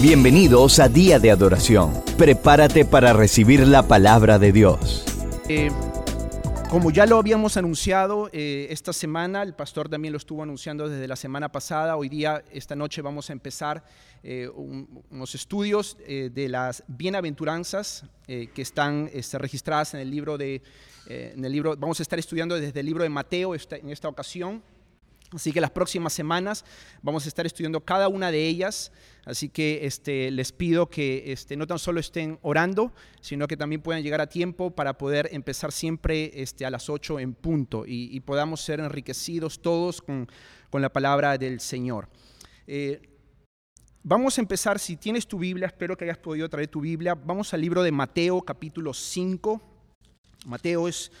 [0.00, 1.92] Bienvenidos a Día de Adoración.
[2.16, 5.04] Prepárate para recibir la palabra de Dios.
[5.48, 5.70] Eh,
[6.70, 11.08] como ya lo habíamos anunciado eh, esta semana, el pastor también lo estuvo anunciando desde
[11.08, 13.82] la semana pasada, hoy día, esta noche vamos a empezar
[14.22, 14.48] eh,
[15.10, 20.62] unos estudios de las bienaventuranzas que están este, registradas en el libro de,
[21.08, 24.62] en el libro, vamos a estar estudiando desde el libro de Mateo en esta ocasión.
[25.32, 26.64] Así que las próximas semanas
[27.02, 28.92] vamos a estar estudiando cada una de ellas.
[29.26, 33.82] Así que este, les pido que este, no tan solo estén orando, sino que también
[33.82, 38.18] puedan llegar a tiempo para poder empezar siempre este, a las 8 en punto y,
[38.20, 40.28] podamos ser enriquecidos todos con,
[40.72, 42.08] la palabra del Señor.
[42.66, 43.00] Eh,
[44.02, 47.14] vamos a empezar, si tienes tu Biblia, espero que hayas podido traer tu Biblia.
[47.14, 49.60] Vamos al libro de Mateo capítulo 5.
[50.46, 51.12] Mateo es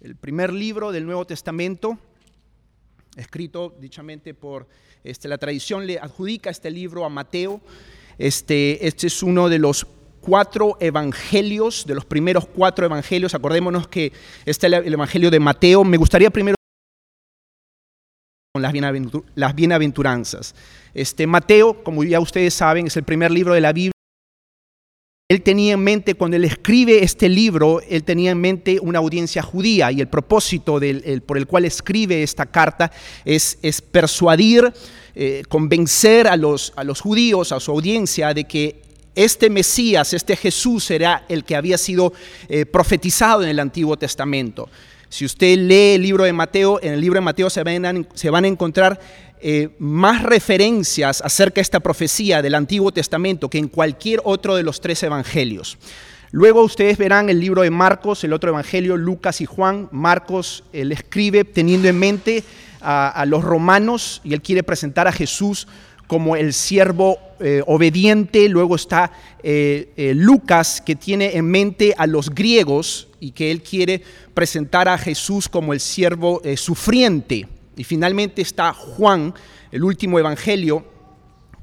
[0.00, 1.96] el primer libro del Nuevo Testamento
[3.16, 4.66] escrito dichamente por
[5.04, 7.60] este, la tradición, le adjudica este libro a Mateo.
[8.18, 9.86] Este, este es uno de los
[10.20, 13.34] cuatro evangelios, de los primeros cuatro evangelios.
[13.34, 14.12] Acordémonos que
[14.44, 15.84] este es el evangelio de Mateo.
[15.84, 16.56] Me gustaría primero
[18.54, 18.74] con las,
[19.34, 20.54] las bienaventuranzas.
[20.94, 23.92] Este, Mateo, como ya ustedes saben, es el primer libro de la Biblia
[25.32, 29.42] él tenía en mente, cuando él escribe este libro, él tenía en mente una audiencia
[29.42, 30.78] judía y el propósito
[31.24, 32.92] por el cual escribe esta carta
[33.24, 33.56] es,
[33.90, 34.72] persuadir,
[35.14, 38.82] eh, convencer a los, judíos, a su audiencia, de que
[39.14, 42.12] este Mesías, este Jesús era el que había sido
[42.48, 44.68] eh, profetizado en el Antiguo Testamento.
[45.08, 48.48] Si usted lee el libro de Mateo, en el libro de Mateo se van a
[48.48, 49.00] encontrar
[49.44, 54.62] eh, más referencias acerca de esta profecía del Antiguo Testamento que en cualquier otro de
[54.62, 55.78] los tres evangelios.
[56.30, 59.88] Luego ustedes verán el libro de Marcos, el otro evangelio, Lucas y Juan.
[59.90, 62.44] Marcos, él escribe teniendo en mente
[62.80, 65.66] a, los romanos y él quiere presentar a Jesús
[66.06, 68.48] como el siervo eh, obediente.
[68.48, 69.10] Luego está
[69.42, 74.04] eh, Lucas, que tiene en mente a los griegos y que él quiere
[74.34, 77.48] presentar a Jesús como el siervo sufriente.
[77.76, 79.34] Y finalmente está Juan,
[79.70, 80.84] el último evangelio,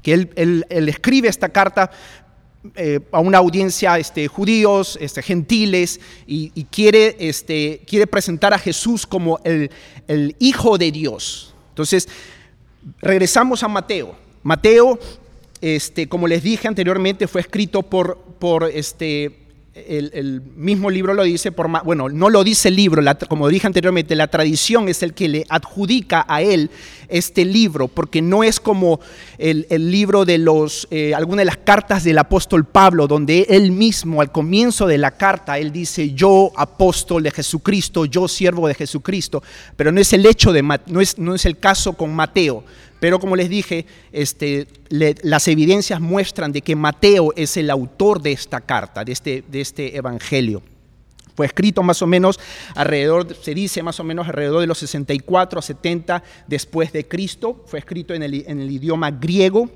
[0.02, 1.90] que él, escribe esta carta
[2.74, 9.06] eh, a una audiencia este, judíos, este, gentiles, y, quiere, este, quiere presentar a Jesús
[9.06, 9.70] como el,
[10.38, 11.54] Hijo de Dios.
[11.70, 12.08] Entonces,
[13.00, 14.16] regresamos a Mateo.
[14.42, 14.98] Mateo,
[15.60, 19.39] este, como les dije anteriormente, fue escrito por, por este,
[19.72, 24.16] el, mismo libro lo dice, por, bueno, no lo dice el libro, como dije anteriormente,
[24.16, 26.70] la tradición es el que le adjudica a él
[27.08, 29.00] este libro, porque no es como
[29.38, 34.20] el, libro de los, eh, algunas de las cartas del apóstol Pablo, donde él mismo
[34.20, 39.42] al comienzo de la carta, él dice, yo apóstol de Jesucristo, yo siervo de Jesucristo,
[39.76, 42.64] pero no es el hecho de, no es, no es el caso con Mateo.
[43.00, 48.32] Pero como les dije, este, las evidencias muestran de que Mateo es el autor de
[48.32, 50.62] esta carta, de este, de este evangelio.
[51.34, 52.38] Fue escrito más o menos
[52.74, 57.64] alrededor, se dice más o menos alrededor de los 64 a 70 después de Cristo.
[57.66, 59.70] Fue escrito en el idioma griego.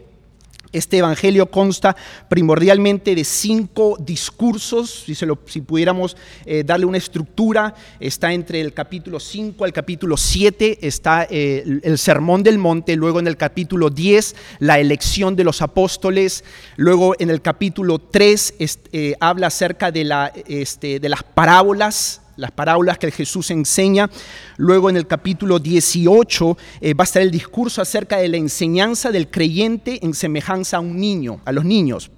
[0.75, 1.95] Este evangelio consta
[2.29, 9.21] primordialmente de cinco discursos, si, si pudiéramos eh, darle una estructura, está entre el capítulo
[9.21, 14.35] 5 al capítulo 7, está eh, el sermón del monte, luego en el capítulo 10
[14.59, 16.43] la elección de los apóstoles,
[16.77, 22.50] luego en el capítulo 3 eh, habla acerca de, la, este, de las parábolas las
[22.50, 24.11] parábolas que Jesús enseña.
[24.56, 29.11] Luego en el capítulo 18 eh, va a estar el discurso acerca de la enseñanza
[29.11, 32.11] del creyente en semejanza a un niño, a los niños.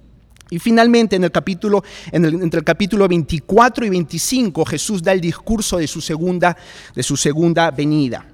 [0.49, 5.77] Y finalmente en el capítulo, entre el capítulo 24 y 25 Jesús da el discurso
[5.77, 6.55] de su segunda,
[6.95, 8.25] de su segunda venida.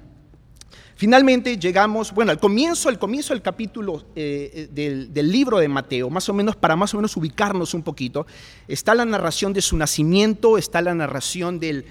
[0.96, 6.08] Finalmente llegamos, bueno, al comienzo, al comienzo del capítulo eh, del, del, libro de Mateo,
[6.08, 8.28] más o menos para más o menos ubicarnos un poquito,
[8.68, 11.84] está la narración de su nacimiento, está la narración del,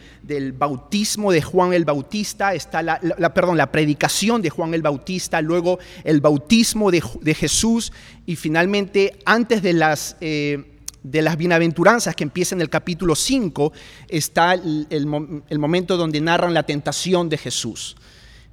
[0.58, 3.00] bautismo de Juan el Bautista, está la,
[3.34, 7.91] perdón, la predicación de Juan el Bautista, luego el bautismo de, de Jesús
[8.25, 10.16] y finalmente antes de las...
[10.22, 10.70] Eh,
[11.03, 13.73] de las bienaventuranzas que empieza en el capítulo 5
[14.08, 17.97] está el, el momento donde narran la tentación de Jesús.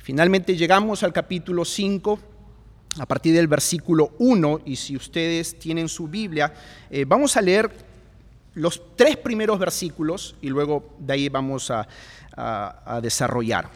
[0.03, 2.19] Finalmente llegamos al capítulo 5,
[2.99, 6.55] a partir del versículo 1, y si ustedes tienen su Biblia,
[6.91, 7.71] eh, vamos a leer
[8.55, 11.87] los tres primeros versículos y luego de ahí vamos a,
[12.35, 13.69] a desarrollar.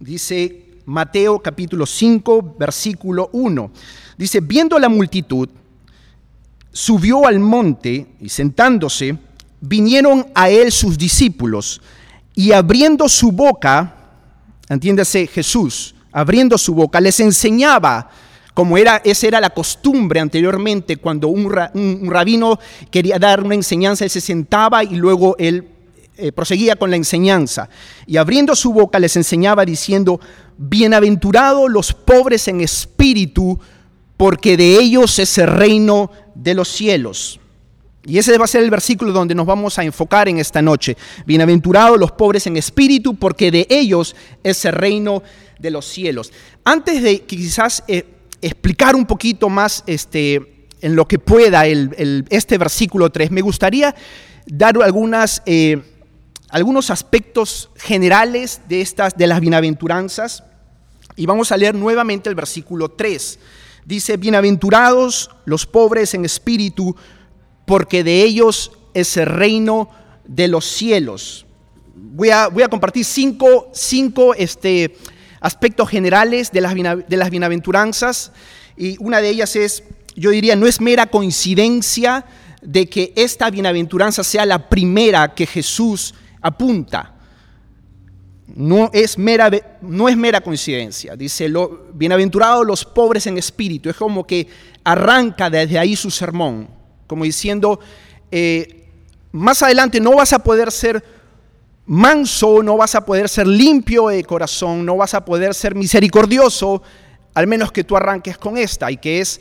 [0.00, 3.70] Dice Mateo capítulo 5, versículo 1.
[4.16, 5.48] Dice, viendo la multitud,
[6.72, 9.16] subió al monte y sentándose,
[9.60, 11.80] vinieron a él sus discípulos
[12.34, 13.97] y abriendo su boca,
[14.68, 18.10] entiéndase Jesús, abriendo su boca, les enseñaba
[18.58, 21.48] como era, esa era la costumbre anteriormente, cuando un,
[22.10, 22.58] rabino
[22.90, 25.68] quería dar una enseñanza, él se sentaba y luego él
[26.16, 27.68] eh, proseguía con la enseñanza.
[28.04, 30.20] Y abriendo su boca les enseñaba diciendo,
[30.56, 33.60] bienaventurados los pobres en espíritu,
[34.16, 37.38] porque de ellos es el reino de los cielos.
[38.08, 40.96] Y ese va a ser el versículo donde nos vamos a enfocar en esta noche.
[41.26, 45.22] Bienaventurados los pobres en espíritu, porque de ellos es el reino
[45.58, 46.32] de los cielos.
[46.64, 48.06] Antes de quizás eh,
[48.40, 53.94] explicar un poquito más este, en lo que pueda este versículo 3, me gustaría
[54.46, 55.78] dar algunas, eh,
[56.48, 60.44] algunos aspectos generales de, estas, de las bienaventuranzas.
[61.14, 63.38] Y vamos a leer nuevamente el versículo 3.
[63.84, 66.96] Dice, bienaventurados los pobres en espíritu,
[67.68, 69.90] porque de ellos es el reino
[70.26, 71.44] de los cielos.
[71.94, 74.96] Voy a, voy a compartir cinco, cinco este,
[75.38, 78.32] aspectos generales de las, de las bienaventuranzas.
[78.74, 79.84] Y una de ellas es,
[80.16, 82.24] yo diría, no es mera coincidencia
[82.62, 87.16] de que esta bienaventuranza sea la primera que Jesús apunta.
[88.46, 89.50] No es mera,
[89.82, 91.16] no es mera coincidencia.
[91.16, 93.90] Dice, lo, bienaventurados los pobres en espíritu.
[93.90, 94.48] Es como que
[94.84, 96.77] arranca desde ahí su sermón,
[97.08, 97.80] como diciendo,
[98.30, 98.84] eh,
[99.32, 101.02] más adelante no vas a poder ser
[101.86, 106.82] manso, no vas a poder ser limpio de corazón, no vas a poder ser misericordioso,
[107.34, 109.40] al menos que tú arranques con esta, y que es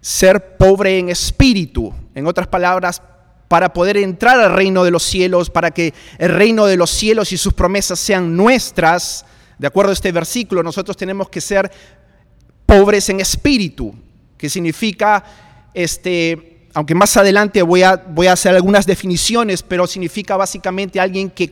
[0.00, 1.94] ser pobre en espíritu.
[2.14, 3.00] En otras palabras,
[3.46, 7.32] para poder entrar al reino de los cielos, para que el reino de los cielos
[7.32, 9.24] y sus promesas sean nuestras,
[9.56, 11.70] de acuerdo a este versículo, nosotros tenemos que ser
[12.66, 13.94] pobres en espíritu,
[14.36, 15.24] que significa
[15.72, 21.28] este aunque más adelante voy a, voy a hacer algunas definiciones, pero significa básicamente alguien
[21.28, 21.50] que,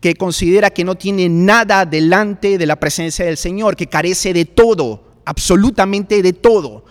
[0.00, 4.44] que considera que no tiene nada delante de la presencia del Señor, que carece de
[4.44, 6.84] todo, absolutamente de todo.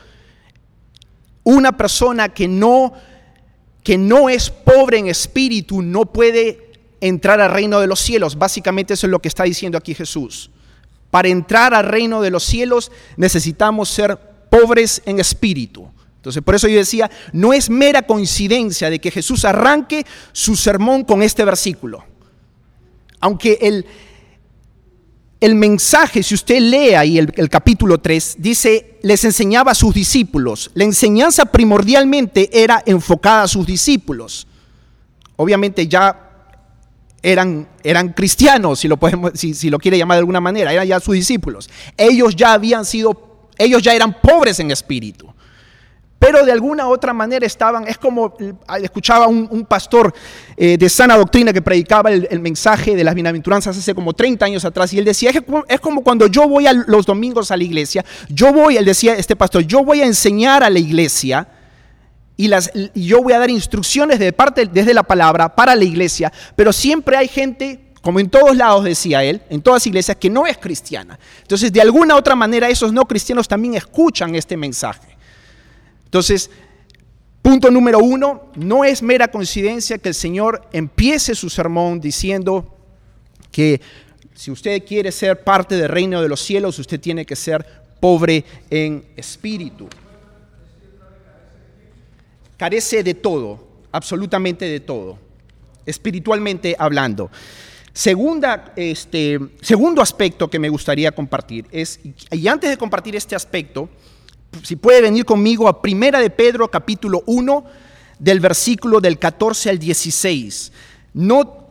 [1.43, 2.91] Una persona que no,
[3.83, 6.71] que no es pobre en espíritu no puede
[7.01, 8.35] entrar al reino de los cielos.
[8.35, 10.49] Básicamente eso es lo que está diciendo aquí Jesús.
[11.11, 14.17] Para entrar al reino de los cielos necesitamos ser
[14.49, 15.91] pobres en espíritu.
[16.19, 21.05] Entonces, por eso yo decía, no es mera coincidencia de que Jesús arranque su sermón
[21.05, 22.03] con este versículo.
[23.21, 23.85] Aunque el,
[25.39, 30.71] el mensaje, si usted lee ahí el, capítulo 3, dice, les enseñaba a sus discípulos.
[30.73, 34.45] La enseñanza primordialmente era enfocada a sus discípulos.
[35.37, 36.51] Obviamente ya
[37.21, 40.85] eran, eran cristianos, si lo, podemos, si, si lo quiere llamar de alguna manera, eran
[40.85, 41.69] ya sus discípulos.
[41.95, 45.33] Ellos ya habían sido, ellos ya eran pobres en espíritu
[46.19, 48.35] pero de alguna otra manera estaban, es como
[48.81, 50.13] escuchaba un, un pastor
[50.57, 54.65] eh, de sana doctrina que predicaba el, mensaje de las bienaventuranzas hace como 30 años
[54.65, 58.03] atrás, y él decía, es, como cuando yo voy a los domingos a la iglesia,
[58.27, 61.47] yo voy, él decía, este pastor, yo voy a enseñar a la iglesia,
[62.35, 65.83] y, las, y yo voy a dar instrucciones de parte, desde la palabra para la
[65.85, 70.29] iglesia, pero siempre hay gente como en todos lados decía él, en todas iglesias, que
[70.29, 71.19] no es cristiana.
[71.41, 75.18] Entonces, de alguna otra manera, esos no cristianos también escuchan este mensaje.
[76.09, 76.49] Entonces,
[77.43, 82.75] punto número uno, no es mera coincidencia que el Señor empiece su sermón diciendo
[83.51, 83.79] que
[84.33, 87.63] si usted quiere ser parte del reino de los cielos, usted tiene que ser
[87.99, 89.87] pobre en espíritu.
[92.57, 95.19] Carece de todo, absolutamente de todo,
[95.85, 97.29] espiritualmente hablando.
[97.93, 101.99] Segunda, este, segundo aspecto que me gustaría compartir es,
[102.31, 103.89] y antes de compartir este aspecto,
[104.63, 107.65] si puede venir conmigo a Primera de Pedro capítulo 1
[108.19, 110.71] del versículo del 14 al 16.
[111.13, 111.67] No,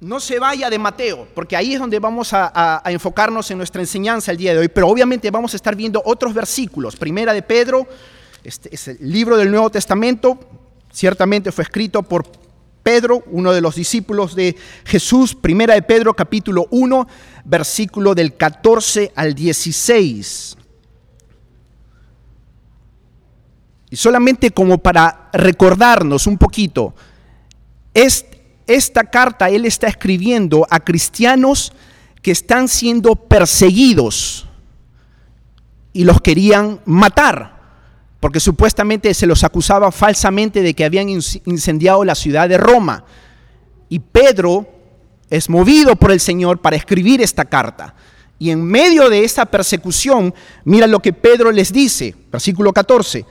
[0.00, 4.32] no se vaya de Mateo, porque ahí es donde vamos a, enfocarnos en nuestra enseñanza
[4.32, 6.96] el día de hoy, pero obviamente vamos a estar viendo otros versículos.
[6.96, 7.86] Primera de Pedro,
[8.42, 10.38] este es el libro del Nuevo Testamento,
[10.90, 12.26] ciertamente fue escrito por
[12.82, 17.06] Pedro, uno de los discípulos de Jesús, Primera de Pedro capítulo 1,
[17.44, 20.56] versículo del 14 al 16.
[23.90, 26.94] Y solamente como para recordarnos un poquito,
[27.92, 31.72] esta carta él está escribiendo a cristianos
[32.22, 34.46] que están siendo perseguidos
[35.92, 37.58] y los querían matar,
[38.20, 43.04] porque supuestamente se los acusaba falsamente de que habían incendiado la ciudad de Roma.
[43.88, 44.68] Y Pedro
[45.30, 47.96] es movido por el Señor para escribir esta carta.
[48.38, 50.32] Y en medio de esta persecución,
[50.64, 53.26] mira lo que Pedro les dice, versículo 14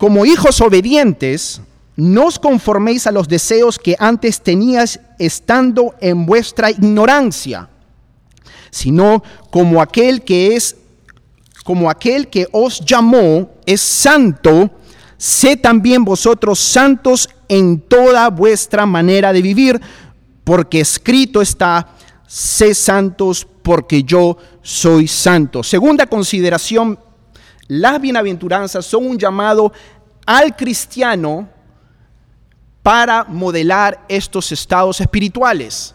[0.00, 1.60] como hijos obedientes,
[1.94, 7.68] no os conforméis a los deseos que antes tenías estando en vuestra ignorancia,
[8.70, 10.74] sino como aquel que es
[11.64, 14.70] como aquel que os llamó es santo,
[15.18, 19.78] sé también vosotros santos en toda vuestra manera de vivir,
[20.44, 21.88] porque escrito está,
[22.26, 25.62] sé santos porque yo soy santo.
[25.62, 26.98] Segunda consideración,
[27.70, 29.72] las bienaventuranzas son un llamado
[30.26, 31.48] al cristiano
[32.82, 35.94] para modelar estos estados espirituales.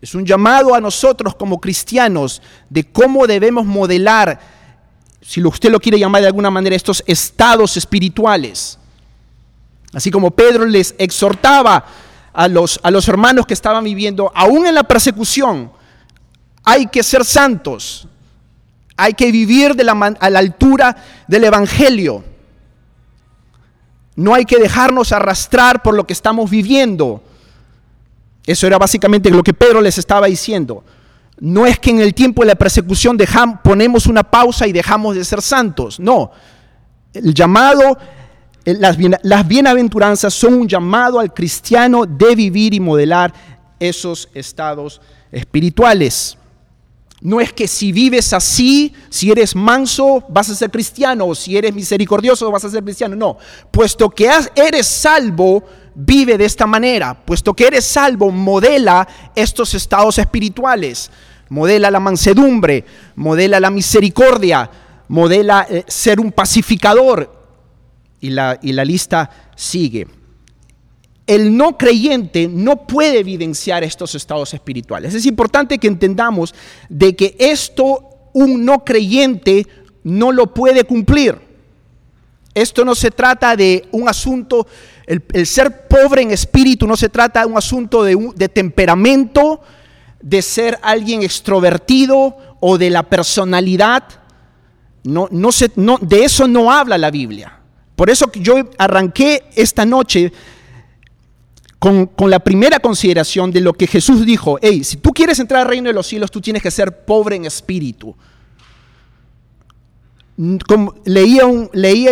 [0.00, 2.40] Es un llamado a nosotros como cristianos
[2.70, 4.38] de cómo debemos modelar,
[5.20, 8.78] si usted lo quiere llamar de alguna manera, estos estados espirituales.
[9.92, 11.84] Así como Pedro les exhortaba
[12.32, 15.72] a los, a los hermanos que estaban viviendo, aún en la persecución,
[16.62, 18.06] hay que ser santos,
[18.98, 20.96] hay que vivir de la, a la altura
[21.28, 22.24] del Evangelio.
[24.16, 27.22] No hay que dejarnos arrastrar por lo que estamos viviendo.
[28.44, 30.82] Eso era básicamente lo que Pedro les estaba diciendo.
[31.38, 35.14] No es que en el tiempo de la persecución dejamos, ponemos una pausa y dejamos
[35.14, 36.00] de ser santos.
[36.00, 36.32] No.
[37.14, 37.96] El llamado,
[38.64, 43.32] las, las bienaventuranzas son un llamado al cristiano de vivir y modelar
[43.78, 45.00] esos estados
[45.30, 46.36] espirituales.
[47.20, 51.56] No es que si vives así, si eres manso, vas a ser cristiano, o si
[51.56, 53.16] eres misericordioso, vas a ser cristiano.
[53.16, 53.38] No,
[53.70, 57.14] puesto que eres salvo, vive de esta manera.
[57.14, 61.10] Puesto que eres salvo, modela estos estados espirituales.
[61.48, 62.84] Modela la mansedumbre,
[63.16, 64.70] modela la misericordia,
[65.08, 67.36] modela eh, ser un pacificador.
[68.20, 70.06] Y la, y la lista sigue
[71.28, 75.14] el no creyente no puede evidenciar estos estados espirituales.
[75.14, 76.54] Es importante que entendamos
[76.88, 79.66] de que esto un no creyente
[80.04, 81.38] no lo puede cumplir.
[82.54, 84.66] Esto no se trata de un asunto,
[85.06, 89.60] el, ser pobre en espíritu no se trata de un asunto de, temperamento,
[90.22, 94.04] de ser alguien extrovertido o de la personalidad.
[95.04, 97.60] No, no se, no, de eso no habla la Biblia.
[97.94, 100.32] Por eso yo arranqué esta noche
[101.78, 105.68] con, la primera consideración de lo que Jesús dijo, hey, si tú quieres entrar al
[105.68, 108.16] reino de los cielos, tú tienes que ser pobre en espíritu.
[111.04, 112.10] leía un, leía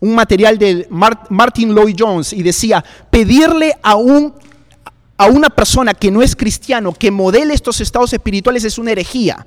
[0.00, 4.34] un material de Martin Lloyd Jones y decía, pedirle a, un,
[5.16, 9.46] a una persona que no es cristiano que modele estos estados espirituales es una herejía.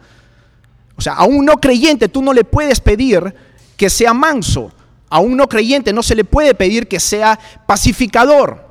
[0.96, 3.36] O sea, a un no creyente tú no le puedes pedir
[3.78, 4.72] que sea manso.
[5.10, 8.71] A un no creyente no se le puede pedir que sea pacificador.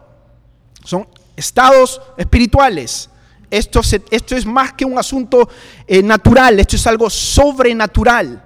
[0.90, 1.06] Son
[1.36, 3.08] estados espirituales.
[3.48, 5.48] Esto, es más que un asunto
[5.86, 8.44] eh, natural, esto es algo sobrenatural.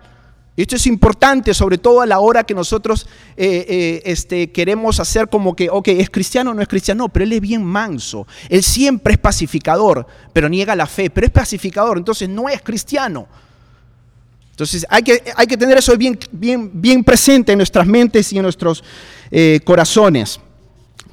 [0.54, 5.30] Esto es importante, sobre todo a la hora que nosotros eh, eh, este, queremos hacer
[5.30, 8.26] como que, ok, es cristiano o no es cristiano, pero él es bien manso.
[8.50, 13.26] Él siempre es pacificador, pero niega la fe, pero es pacificador, entonces no es cristiano.
[14.50, 18.84] Entonces hay que, tener eso bien presente en nuestras mentes y en nuestros
[19.64, 20.40] corazones.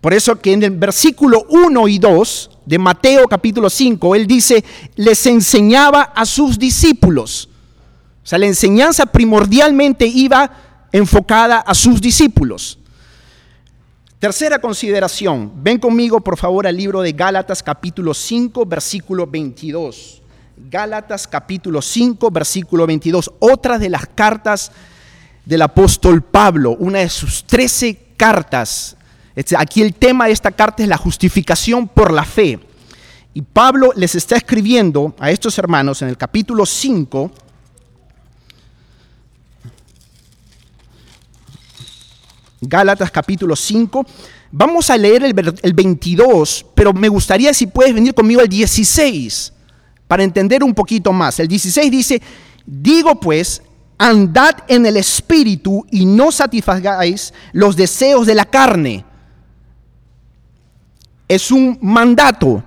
[0.01, 4.65] Por eso que en el versículo 1 y 2 de Mateo capítulo 5, él dice,
[4.95, 7.47] les enseñaba a sus discípulos.
[8.23, 10.51] O sea, la enseñanza primordialmente iba
[10.91, 12.79] enfocada a sus discípulos.
[14.17, 20.21] Tercera consideración, ven conmigo por favor al libro de Gálatas capítulo 5, versículo 22.
[20.69, 23.31] Gálatas capítulo 5, versículo 22.
[23.39, 24.71] Otra de las cartas
[25.45, 28.97] del apóstol Pablo, una de sus trece cartas
[29.57, 32.59] Aquí el tema de esta carta es la justificación por la fe.
[33.33, 37.31] Y Pablo les está escribiendo a estos hermanos en el capítulo 5,
[42.63, 44.05] Gálatas capítulo 5.
[44.51, 49.53] Vamos a leer el, el, 22, pero me gustaría si puedes venir conmigo al 16
[50.07, 51.39] para entender un poquito más.
[51.39, 52.21] El 16 dice,
[52.65, 53.63] digo pues,
[53.97, 59.05] andad en el espíritu y no satisfagáis los deseos de la carne
[61.31, 62.61] es un mandato,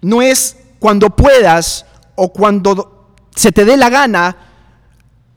[0.00, 4.34] no es cuando puedas o cuando se te dé la gana,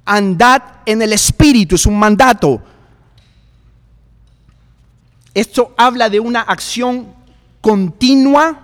[0.05, 2.61] andad en el Espíritu, es un mandato.
[5.33, 7.13] Esto habla de una acción
[7.59, 8.59] continua,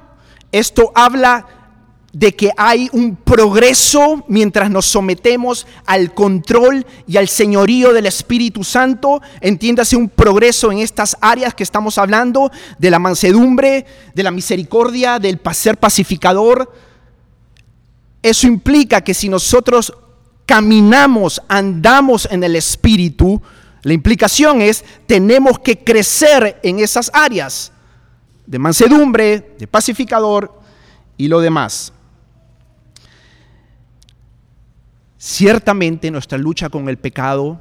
[0.54, 1.46] esto habla
[2.14, 8.64] de que hay un progreso mientras nos sometemos al control y al señorío del Espíritu
[8.64, 9.22] Santo.
[9.42, 13.86] Entiéndase un progreso en estas áreas que estamos hablando, de la mansedumbre,
[14.16, 16.74] de la misericordia, del ser pacificador.
[18.24, 19.94] Eso implica que si nosotros
[20.46, 23.42] caminamos, andamos en el Espíritu,
[23.84, 27.72] la implicación es tenemos que crecer en esas áreas
[28.46, 30.60] de mansedumbre, de pacificador
[31.18, 31.94] y lo demás.
[35.22, 37.60] Ciertamente nuestra lucha con el pecado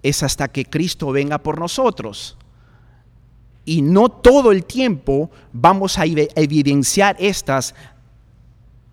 [0.00, 2.36] es hasta que Cristo venga por nosotros.
[3.64, 7.74] Y no todo el tiempo vamos a evidenciar estas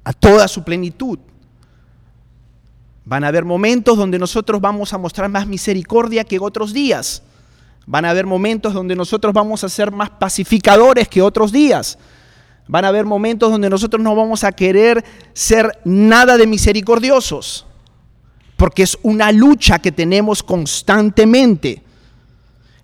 [0.04, 1.20] a toda su plenitud.
[3.06, 7.22] Van a haber momentos donde nosotros vamos a mostrar más misericordia que otros días.
[7.86, 12.00] Van a haber momentos donde nosotros vamos a ser más pacificadores que otros días.
[12.68, 17.67] Van a haber momentos donde nosotros no vamos a querer ser nada de misericordiosos,
[18.58, 21.84] porque es una lucha que tenemos constantemente.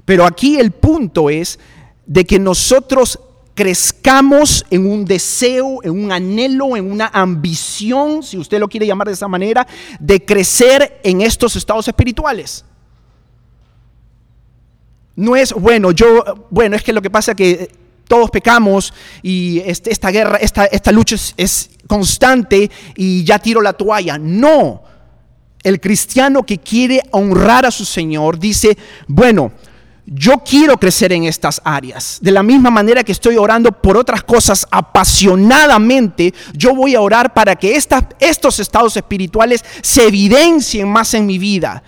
[0.05, 1.59] Pero aquí el punto es
[2.05, 3.19] de que nosotros
[3.55, 9.07] crezcamos en un deseo, en un anhelo, en una ambición, si usted lo quiere llamar
[9.07, 9.67] de esa manera,
[9.99, 12.65] de crecer en estos estados espirituales.
[15.15, 17.71] No es, bueno, yo, bueno, es que lo que pasa es que
[18.07, 23.61] todos pecamos y este, esta guerra, esta, esta lucha es, es constante y ya tiro
[23.61, 24.17] la toalla.
[24.17, 24.83] No,
[25.63, 28.77] el cristiano que quiere honrar a su Señor dice,
[29.07, 29.51] bueno,
[30.05, 32.19] yo quiero crecer en estas áreas.
[32.21, 37.33] De la misma manera que estoy orando por otras cosas apasionadamente, yo voy a orar
[37.33, 37.77] para que
[38.19, 41.81] estos estados espirituales se evidencien más en mi vida.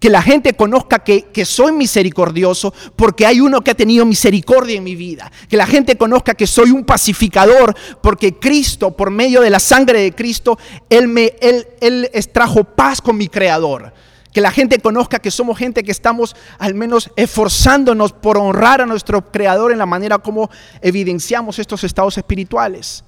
[0.00, 4.76] Que la gente conozca que, que, soy misericordioso porque hay uno que ha tenido misericordia
[4.76, 5.32] en mi vida.
[5.48, 10.02] Que la gente conozca que soy un pacificador porque Cristo, por medio de la sangre
[10.02, 10.58] de Cristo,
[10.90, 13.92] Él, me, él, él trajo paz con mi Creador
[14.36, 18.84] que la gente conozca que somos gente que estamos al menos esforzándonos por honrar a
[18.84, 20.50] nuestro Creador en la manera como
[20.82, 23.02] evidenciamos estos estados espirituales.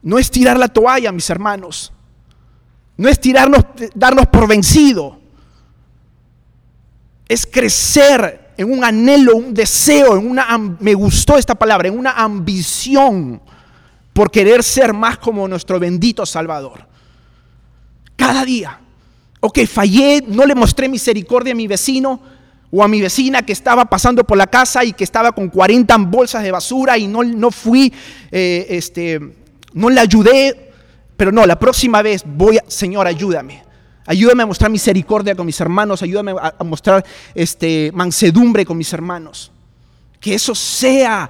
[0.00, 1.92] No es tirar la toalla, mis hermanos.
[2.96, 3.62] No es tirarnos,
[3.94, 5.18] darnos por vencido.
[7.28, 12.12] Es crecer en un anhelo, un deseo, en una, me gustó esta palabra, en una
[12.12, 13.40] ambición
[14.12, 16.86] por querer ser más como nuestro bendito Salvador.
[18.16, 18.80] Cada día
[19.46, 22.20] ok, fallé, no le mostré misericordia a mi vecino
[22.70, 25.96] o a mi vecina que estaba pasando por la casa y que estaba con 40
[25.98, 27.92] bolsas de basura y no, no fui,
[28.32, 29.20] eh, este,
[29.72, 30.72] no le ayudé,
[31.16, 33.62] pero no, la próxima vez voy a, Señor, ayúdame.
[34.06, 39.50] Ayúdame a mostrar misericordia con mis hermanos, ayúdame a, mostrar este, mansedumbre con mis hermanos.
[40.20, 41.28] Que eso sea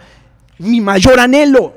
[0.58, 1.74] mi mayor anhelo,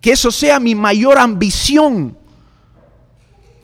[0.00, 2.16] que eso sea mi mayor ambición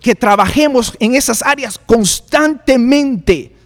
[0.00, 3.56] que trabajemos en esas áreas constantemente.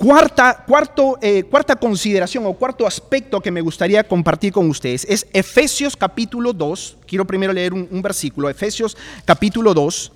[0.00, 5.26] Cuarta, cuarto, eh, cuarta consideración o cuarto aspecto que me gustaría compartir con ustedes es
[5.34, 6.96] Efesios capítulo 2.
[7.06, 8.48] Quiero primero leer un, un versículo.
[8.48, 10.10] Efesios capítulo 2,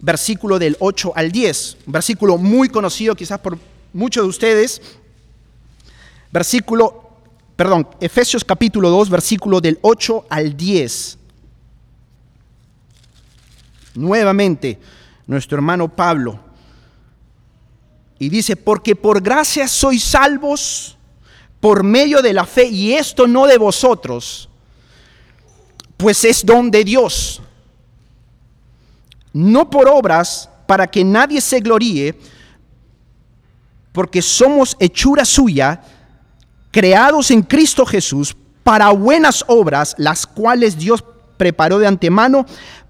[0.00, 1.76] versículo del 8 al 10.
[1.86, 3.58] Un versículo muy conocido quizás por
[3.92, 4.80] muchos de ustedes.
[6.32, 7.10] Versículo,
[7.56, 11.18] perdón, Efesios capítulo 2, versículo del 8 al 10
[13.94, 14.78] nuevamente
[15.26, 16.49] nuestro hermano Pablo.
[18.20, 20.98] Y dice, porque por gracia sois salvos
[21.58, 24.50] por medio de la fe, y esto no de vosotros,
[25.96, 27.40] pues es don de Dios,
[29.32, 32.14] no por obras para que nadie se gloríe,
[33.92, 35.82] porque somos hechura suya,
[36.70, 41.02] creados en Cristo Jesús para buenas obras, las cuales Dios
[41.38, 42.44] preparó de antemano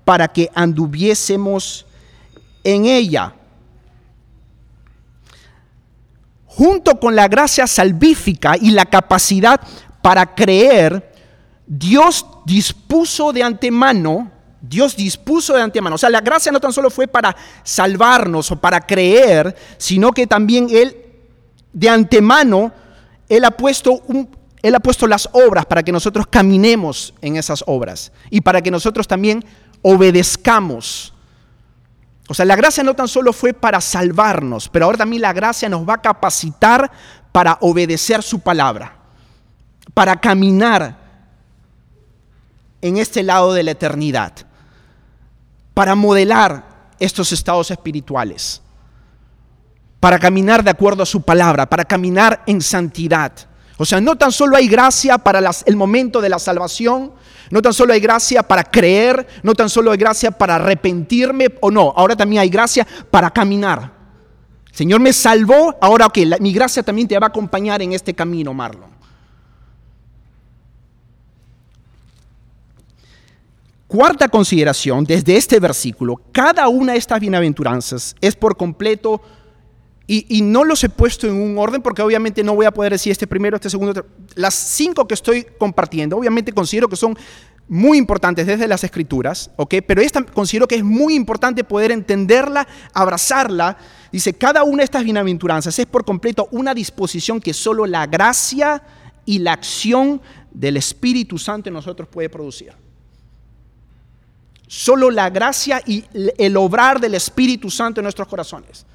[0.05, 1.87] para que anduviésemos
[2.65, 3.37] en ella.
[6.53, 9.61] Junto con la gracia salvífica y la capacidad
[10.03, 11.13] para creer,
[11.67, 16.91] Dios dispuso de antemano, Dios dispuso de antemano, o sea, la gracia no tan solo
[16.91, 20.97] fue para salvarnos o para creer, sino que también Él
[21.73, 22.73] de antemano,
[23.29, 24.03] Él ha puesto
[24.63, 28.71] él ha puesto las obras para que nosotros caminemos en esas obras y para que
[28.71, 29.45] nosotros también
[29.83, 31.15] obedezcamos.
[32.31, 35.69] O sea, la gracia no tan solo fue para salvarnos, pero ahora también la gracia
[35.69, 36.89] nos va a capacitar
[37.33, 38.99] para obedecer su palabra,
[39.95, 40.97] para caminar
[42.81, 44.33] en este lado de la eternidad,
[45.75, 48.63] para modelar estos estados espirituales,
[49.99, 53.33] para caminar de acuerdo a su palabra, para caminar en santidad.
[53.77, 57.11] O sea, no tan solo hay gracia para el momento de la salvación,
[57.51, 61.71] no tan solo hay gracia para creer, no tan solo hay gracia para arrepentirme o
[61.71, 63.93] no, ahora también hay gracia para caminar.
[64.73, 68.55] Señor me salvó, ahora que mi gracia también te va a acompañar en este camino,
[68.55, 68.91] Marlon.
[73.89, 79.21] Cuarta consideración, desde este versículo, cada una de estas bienaventuranzas es por completo
[80.13, 83.13] y, no los he puesto en un orden porque obviamente no voy a poder decir
[83.13, 87.17] este primero, este segundo, las cinco que estoy compartiendo, obviamente considero que son
[87.69, 89.77] muy importantes desde las escrituras, ¿ok?
[89.87, 93.79] Pero esta considero que es muy importante poder entenderla, abrazarla.
[94.11, 98.83] Dice, cada una de estas bienaventuranzas es por completo una disposición que solo la gracia
[99.25, 100.21] y la acción
[100.51, 102.73] del Espíritu Santo en nosotros puede producir.
[104.67, 106.05] Solo la gracia y
[106.37, 108.87] el obrar del Espíritu Santo en nuestros corazones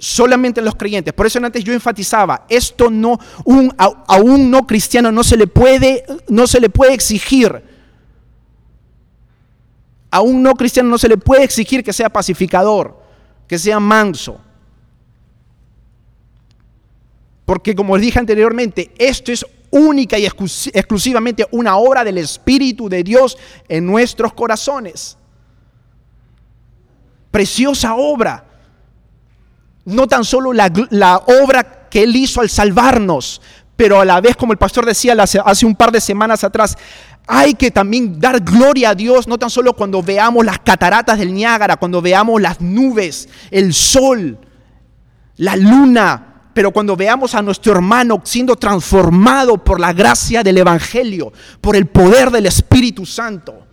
[0.00, 1.14] solamente los creyentes.
[1.14, 5.46] Por eso antes yo enfatizaba, esto no, un, a, un no cristiano no se le
[5.46, 7.62] puede, no se le puede exigir.
[10.10, 13.00] A un no cristiano no se le puede exigir que sea pacificador,
[13.46, 14.40] que sea manso.
[17.44, 23.04] Porque como les dije anteriormente, esto es única y exclusivamente una obra del Espíritu de
[23.04, 23.36] Dios
[23.68, 25.16] en nuestros corazones.
[27.30, 28.49] Preciosa obra
[29.90, 33.40] no tan solo la, obra que Él hizo al salvarnos,
[33.76, 36.76] pero a la vez, como el pastor decía hace un par de semanas atrás,
[37.26, 41.32] hay que también dar gloria a Dios, no tan solo cuando veamos las cataratas del
[41.32, 44.38] Niágara, cuando veamos las nubes, el sol,
[45.36, 51.32] la luna, pero cuando veamos a nuestro hermano siendo transformado por la gracia del Evangelio,
[51.60, 53.66] por el poder del Espíritu Santo,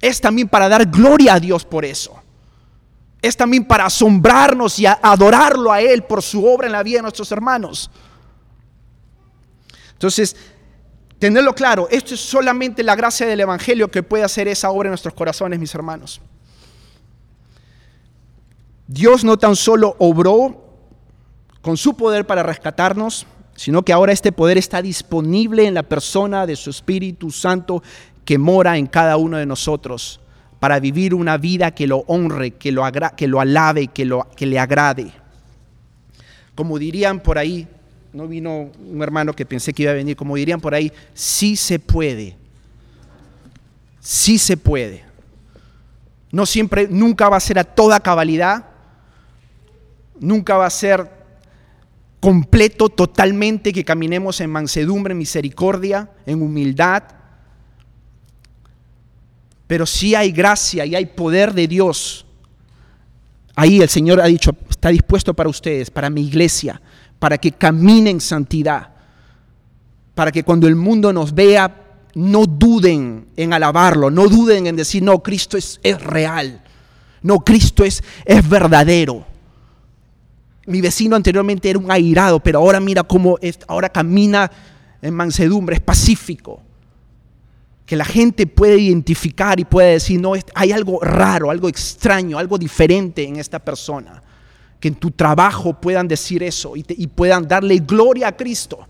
[0.00, 2.19] es también para dar gloria a Dios por eso
[3.22, 7.02] es también para asombrarnos y adorarlo a Él por su obra en la vida de
[7.02, 7.90] nuestros hermanos.
[9.92, 10.34] Entonces,
[11.18, 14.92] tenerlo claro, esto es solamente la gracia del Evangelio que puede hacer esa obra en
[14.92, 16.20] nuestros corazones, mis hermanos.
[18.86, 20.64] Dios no tan solo obró
[21.60, 26.46] con su poder para rescatarnos, sino que ahora este poder está disponible en la persona
[26.46, 27.82] de su Espíritu Santo
[28.24, 30.20] que mora en cada uno de nosotros
[30.60, 32.84] para vivir una vida que lo honre, que lo,
[33.16, 35.10] que lo alabe, que, lo, que le agrade.
[36.54, 37.66] Como dirían por ahí,
[38.12, 41.56] no vino un hermano que pensé que iba a venir, como dirían por ahí, sí
[41.56, 42.36] se puede,
[44.00, 45.04] sí se puede.
[46.30, 48.66] No siempre, nunca va a ser a toda cabalidad,
[50.20, 51.10] nunca va a ser
[52.20, 57.04] completo, totalmente, que caminemos en mansedumbre, en misericordia, en humildad,
[59.70, 62.26] pero si hay gracia y hay poder de Dios.
[63.54, 66.82] Ahí el Señor ha dicho, está dispuesto para ustedes, para mi iglesia,
[67.20, 68.88] para que caminen en santidad,
[70.16, 75.04] para que cuando el mundo nos vea, no duden en alabarlo, no duden en decir,
[75.04, 76.64] no, Cristo es, es real,
[77.22, 79.24] no, Cristo es, es verdadero.
[80.66, 84.50] Mi vecino anteriormente era un airado, pero ahora mira cómo ahora camina
[85.00, 86.60] en mansedumbre, es pacífico
[87.90, 92.56] que la gente puede identificar y puede decir, no, hay algo raro, algo extraño, algo
[92.56, 94.22] diferente en esta persona.
[94.78, 98.86] Que en tu trabajo puedan decir eso y, puedan darle gloria a Cristo.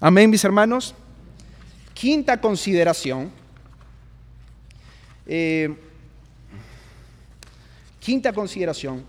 [0.00, 0.92] Amén, mis hermanos.
[1.94, 3.30] Quinta consideración.
[5.24, 5.72] Eh,
[8.00, 9.04] quinta consideración.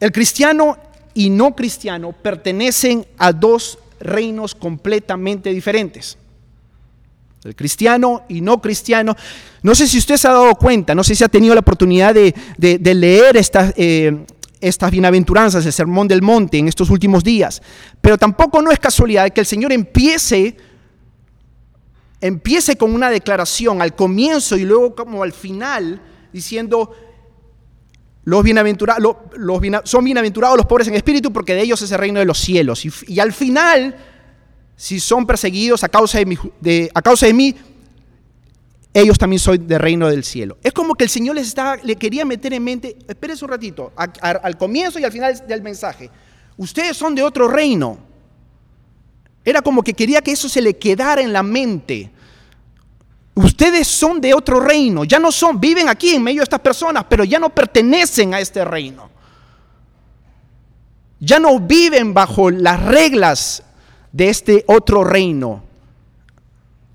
[0.00, 0.78] El cristiano
[1.12, 6.16] y no cristiano pertenecen a dos reinos completamente diferentes.
[7.42, 9.14] El cristiano y no cristiano.
[9.62, 12.14] No sé si usted se ha dado cuenta, no sé si ha tenido la oportunidad
[12.14, 14.24] de, leer estas, eh,
[14.60, 17.60] estas bienaventuranzas, el Sermón del Monte en estos últimos días,
[18.00, 20.56] pero tampoco no es casualidad que el Señor empiece,
[22.20, 26.00] empiece con una declaración al comienzo y luego como al final,
[26.32, 26.92] diciendo,
[28.24, 29.16] los bienaventurados,
[29.84, 32.84] son bienaventurados los pobres en espíritu porque de ellos es el reino de los cielos.
[33.06, 33.96] Y, al final,
[34.76, 36.38] si son perseguidos a causa de, mí,
[36.94, 37.54] a causa de mí,
[38.94, 40.56] ellos también son del reino del cielo.
[40.62, 44.56] Es como que el Señor les le quería meter en mente, espérense un ratito, al
[44.56, 46.10] comienzo y al final del mensaje,
[46.56, 47.98] ustedes son de otro reino.
[49.44, 52.10] Era como que quería que eso se le quedara en la mente.
[53.34, 57.04] Ustedes son de otro reino, ya no son, viven aquí en medio de estas personas,
[57.08, 59.10] pero ya no pertenecen a este reino.
[61.18, 63.62] Ya no viven bajo las reglas
[64.12, 65.64] de este otro reino.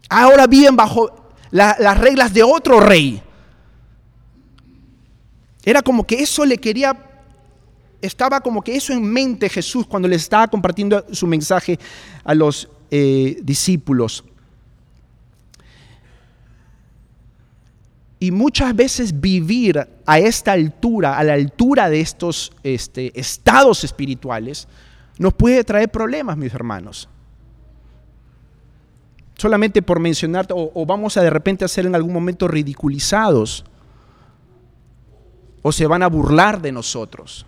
[0.08, 1.12] Ahora viven bajo
[1.52, 3.22] las reglas de otro rey.
[5.66, 6.98] Era como que eso le quería,
[8.02, 11.78] estaba como que eso en mente Jesús cuando le estaba compartiendo su mensaje
[12.24, 14.24] a los eh, discípulos.
[18.20, 24.68] Y muchas veces vivir a esta altura, a la altura de estos este, estados espirituales,
[25.18, 27.08] nos puede traer problemas, mis hermanos.
[29.38, 33.64] Solamente por mencionar, o, vamos a de repente a ser en algún momento ridiculizados,
[35.62, 37.46] o se van a burlar de nosotros.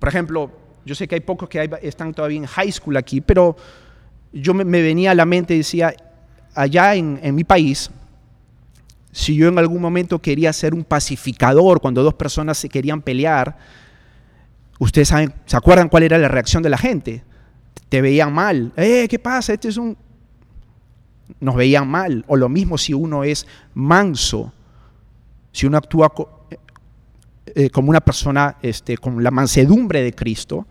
[0.00, 0.50] Por ejemplo,
[0.84, 3.56] yo sé que hay pocos que están todavía en high school aquí, pero
[4.32, 5.94] yo me, venía a la mente y decía,
[6.54, 7.90] allá en, en mi país,
[9.12, 13.56] si yo en algún momento quería ser un pacificador cuando dos personas se querían pelear,
[14.78, 17.24] ustedes saben, ¿se acuerdan cuál era la reacción de la gente?
[17.88, 18.72] Te veían mal.
[18.76, 19.54] Eh, ¿qué pasa?
[19.54, 19.96] Este es un...
[21.40, 22.24] Nos veían mal.
[22.28, 24.52] O lo mismo si uno es manso,
[25.52, 26.12] si uno actúa
[27.54, 30.66] eh, como una persona este, con la mansedumbre de Cristo,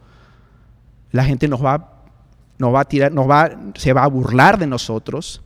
[1.11, 2.03] la gente nos va,
[2.57, 5.43] nos va a tirar, nos va, se va a burlar de nosotros.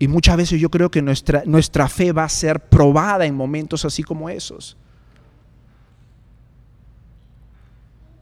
[0.00, 3.84] Y muchas veces yo creo que nuestra, nuestra fe va a ser probada en momentos
[3.84, 4.78] así como esos.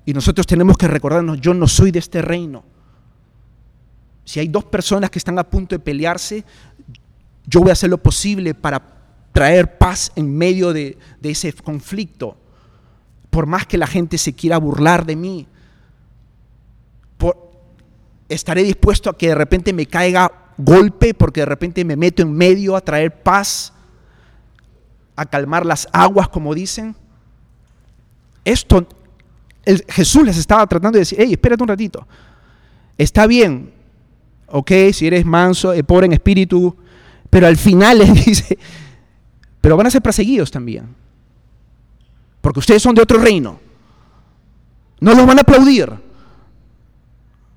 [0.05, 2.65] Y nosotros tenemos que recordarnos, yo no soy de este reino.
[4.25, 6.45] Si hay dos personas que están a punto de pelearse,
[7.47, 8.83] yo voy a hacer lo posible para
[9.33, 12.37] traer paz en medio de, ese conflicto.
[13.31, 15.47] Por más que la gente se quiera burlar de mí,
[18.29, 22.33] estaré dispuesto a que de repente me caiga golpe porque de repente me meto en
[22.33, 23.73] medio a traer paz,
[25.17, 26.95] a calmar las aguas, como dicen.
[28.45, 28.87] Esto,
[29.89, 32.07] Jesús les estaba tratando de decir, hey, espérate un ratito.
[32.97, 33.73] Está bien,
[34.49, 36.77] ok, si eres manso, eh, pobre en espíritu,
[37.31, 38.59] pero al final les dice,
[39.61, 40.95] pero van a ser perseguidos también.
[42.41, 43.61] Porque ustedes son de otro reino.
[45.01, 45.93] No los van a aplaudir.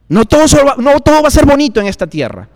[0.09, 0.45] No todo,
[0.77, 2.49] no todo va a ser bonito en esta tierra.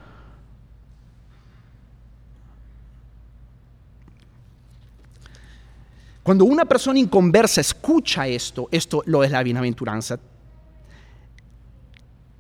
[6.26, 10.18] Cuando una persona inconversa escucha esto, esto lo es la bienaventuranza,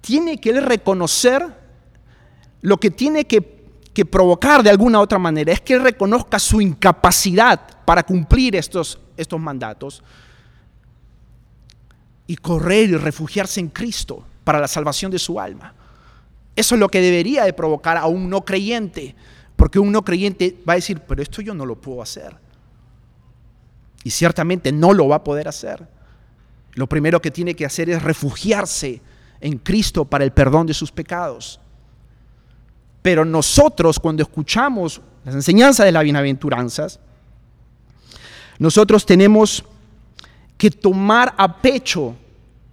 [0.02, 1.46] tiene que reconocer
[2.62, 3.44] lo que tiene que,
[4.10, 9.40] provocar de alguna otra manera, es que él reconozca su incapacidad para cumplir estos, estos
[9.40, 10.02] mandatos
[12.26, 15.76] y correr y refugiarse en Cristo para la salvación de su alma.
[16.56, 19.16] Eso es lo que debería de provocar a un no creyente,
[19.56, 22.45] porque un no creyente va a decir, pero esto yo no lo puedo hacer.
[24.06, 25.86] Y ciertamente no lo va a poder hacer.
[26.76, 29.02] Lo primero que tiene que hacer es refugiarse
[29.42, 31.60] en Cristo para el perdón de sus pecados.
[33.02, 37.00] Pero nosotros cuando escuchamos las enseñanzas de las bienaventuranzas,
[38.60, 39.66] nosotros tenemos
[40.56, 42.16] que tomar a pecho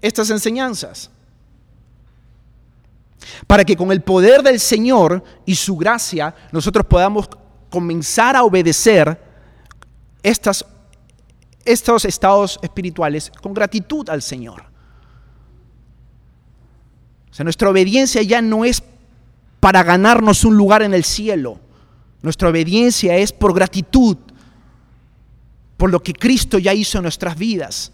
[0.02, 1.10] estas enseñanzas
[3.46, 7.26] para que con el poder del Señor y su gracia nosotros podamos
[7.70, 9.18] comenzar a obedecer
[10.22, 10.64] estas
[11.64, 14.64] estos estados espirituales con gratitud al Señor.
[17.30, 18.82] O sea, nuestra obediencia ya no es
[19.58, 21.58] para ganarnos un lugar en el cielo.
[22.20, 24.16] Nuestra obediencia es por gratitud,
[25.76, 27.92] por lo que Cristo ya hizo en nuestras vidas.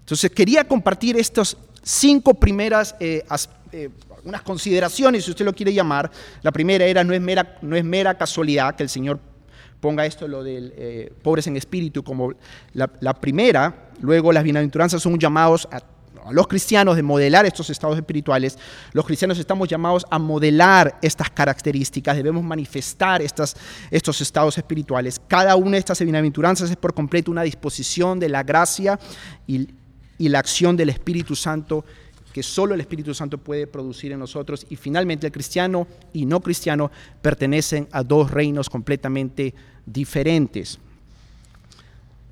[0.00, 3.24] Entonces quería compartir estas cinco primeras, eh,
[3.72, 3.90] eh,
[4.24, 6.10] unas consideraciones, si usted lo quiere llamar.
[6.42, 9.20] La primera era, no es mera, no es mera casualidad que el Señor
[9.80, 12.32] ponga esto lo de eh, pobres en espíritu como
[12.72, 15.80] la, primera, luego las bienaventuranzas son llamados a,
[16.30, 18.58] los cristianos de modelar estos estados espirituales,
[18.92, 23.56] los cristianos estamos llamados a modelar estas características, debemos manifestar estas,
[23.92, 25.20] estos estados espirituales.
[25.28, 28.98] Cada una de estas bienaventuranzas es por completo una disposición de la gracia
[29.46, 29.68] y,
[30.18, 31.84] y la acción del Espíritu Santo
[32.36, 34.66] que solo el Espíritu Santo puede producir en nosotros.
[34.68, 36.90] Y finalmente el cristiano y no cristiano
[37.22, 39.54] pertenecen a dos reinos completamente
[39.86, 40.78] diferentes.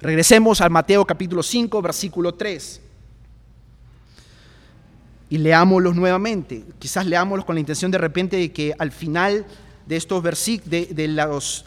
[0.01, 2.83] Regresemos al Mateo capítulo 5, versículo 3.
[5.31, 6.65] Y leámoslos nuevamente.
[6.79, 9.47] Quizás leámoslos con la intención de repente de que al final
[9.87, 11.65] de estos versículos, de, de, los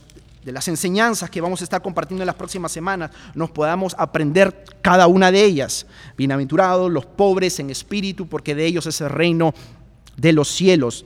[0.47, 4.63] de las enseñanzas que vamos a estar compartiendo en las próximas semanas, nos podamos aprender
[4.81, 5.85] cada una de ellas.
[6.15, 9.53] Bienaventurados los pobres en espíritu, porque de ellos es el reino
[10.15, 11.05] de los cielos.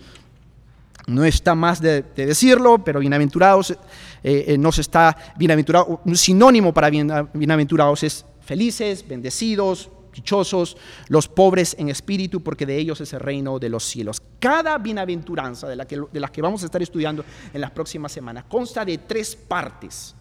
[1.08, 3.78] No está más de, decirlo, pero bienaventurados eh,
[4.24, 6.02] eh, no se está bienaventurado.
[6.06, 10.78] Un sinónimo para bienaventurados es felices, bendecidos, dichosos
[11.08, 14.22] los pobres en espíritu, porque de ellos es el reino de los cielos.
[14.42, 17.24] Cada bienaventuranza de, las que vamos a estar estudiando
[17.54, 20.16] en las próximas semanas consta de tres partes.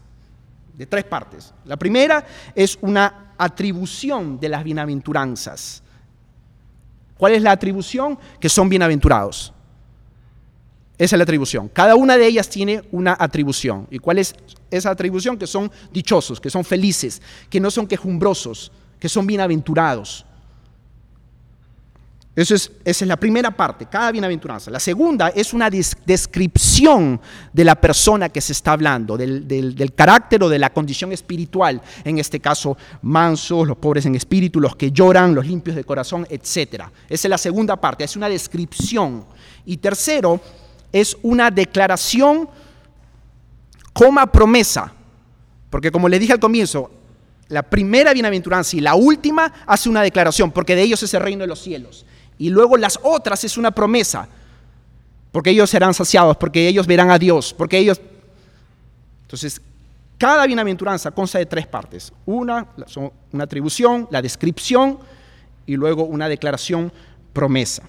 [0.77, 1.55] De tres partes.
[1.65, 2.23] La primera
[2.55, 5.83] es una atribución de las bienaventuranzas.
[7.17, 8.19] ¿Cuál es la atribución?
[8.39, 9.55] Que son bienaventurados.
[10.99, 11.71] Esa es la atribución.
[11.71, 13.87] Cada una de ellas tiene una atribución.
[13.91, 14.35] ¿Y cuál es
[14.71, 15.39] esa atribución?
[15.39, 20.27] Que son dichosos, que son felices, que no son quejumbrosos, que son bienaventurados.
[22.41, 24.71] Es, esa es la primera parte, cada bienaventuranza.
[24.71, 27.21] La segunda es una descripción
[27.53, 31.83] de la persona que se está hablando, del, del, carácter o de la condición espiritual.
[32.03, 36.27] En este caso, mansos, los pobres en espíritu, los que lloran, los limpios de corazón,
[36.31, 36.85] etc.
[37.09, 39.27] Esa es la segunda parte, es una descripción.
[39.67, 40.41] Y tercero,
[40.93, 42.49] es una declaración
[43.93, 44.95] coma promesa.
[45.69, 46.91] Porque como le dije al comienzo,
[47.49, 51.43] la primera bienaventuranza y la última hace una declaración, porque de ellos es el reino
[51.43, 52.07] de los cielos.
[52.41, 54.27] Y luego las otras es una promesa,
[55.31, 58.01] porque ellos serán saciados, porque ellos verán a Dios, porque ellos...
[59.25, 59.61] Entonces,
[60.17, 62.11] cada bienaventuranza consta de tres partes.
[62.25, 62.67] Una,
[63.31, 64.99] una atribución, la descripción
[65.67, 66.91] y luego una declaración
[67.35, 67.83] promesa.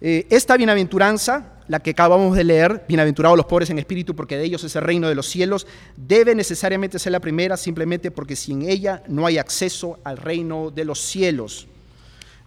[0.00, 4.44] Eh, esta bienaventuranza, la que acabamos de leer, bienaventurados los pobres en espíritu porque de
[4.44, 8.62] ellos es el reino de los cielos, debe necesariamente ser la primera simplemente porque sin
[8.62, 11.66] ella no hay acceso al reino de los cielos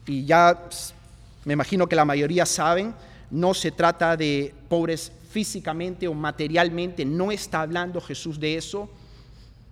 [0.05, 0.69] y ya
[1.45, 2.93] me imagino que la mayoría saben,
[3.31, 8.89] no se trata de pobres físicamente o materialmente, no está hablando Jesús de eso.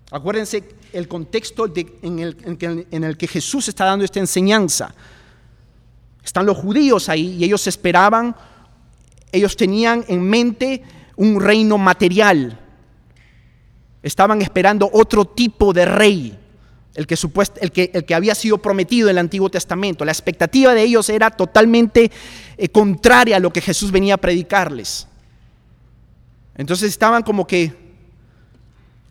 [0.10, 2.38] Acuérdense el contexto en, el,
[2.92, 4.94] en, el, que Jesús está dando esta enseñanza.
[6.24, 8.36] Están los judíos ahí y ellos esperaban,
[9.32, 10.84] ellos tenían en mente
[11.16, 12.60] un reino material.
[14.04, 16.41] Estaban esperando otro tipo de rey
[16.94, 17.16] el que,
[17.62, 20.04] el, que, el que, había sido prometido en el Antiguo Testamento.
[20.04, 22.12] La expectativa de ellos era totalmente
[22.58, 25.08] eh, contraria a lo que Jesús venía a predicarles.
[26.56, 27.74] Entonces estaban como que,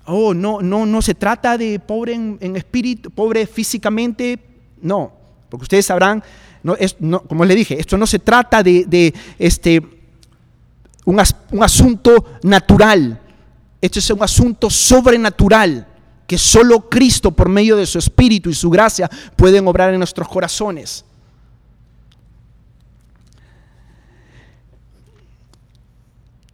[0.04, 4.38] oh, no, no, no se trata de pobre en, espíritu, pobre físicamente,
[4.82, 5.12] no,
[5.48, 6.22] porque ustedes sabrán,
[6.62, 9.80] no, es, no, como les dije, esto no se trata de, este,
[11.06, 11.20] un,
[11.52, 13.18] un asunto natural,
[13.80, 15.86] esto es un asunto sobrenatural
[16.30, 20.28] que solo Cristo por medio de su Espíritu y su gracia pueden obrar en nuestros
[20.28, 21.04] corazones.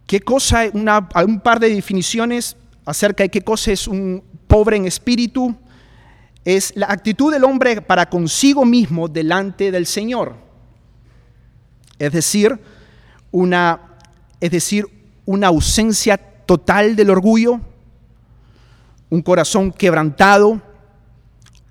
[0.07, 4.87] ¿Qué cosa, una, un par de definiciones acerca de qué cosa es un pobre en
[4.87, 5.55] espíritu?
[6.43, 10.37] Es la actitud del hombre para consigo mismo delante del Señor.
[11.99, 12.59] Es decir,
[13.29, 13.79] una,
[14.41, 14.87] es decir,
[15.27, 17.61] una ausencia total del orgullo,
[19.09, 20.61] un corazón quebrantado,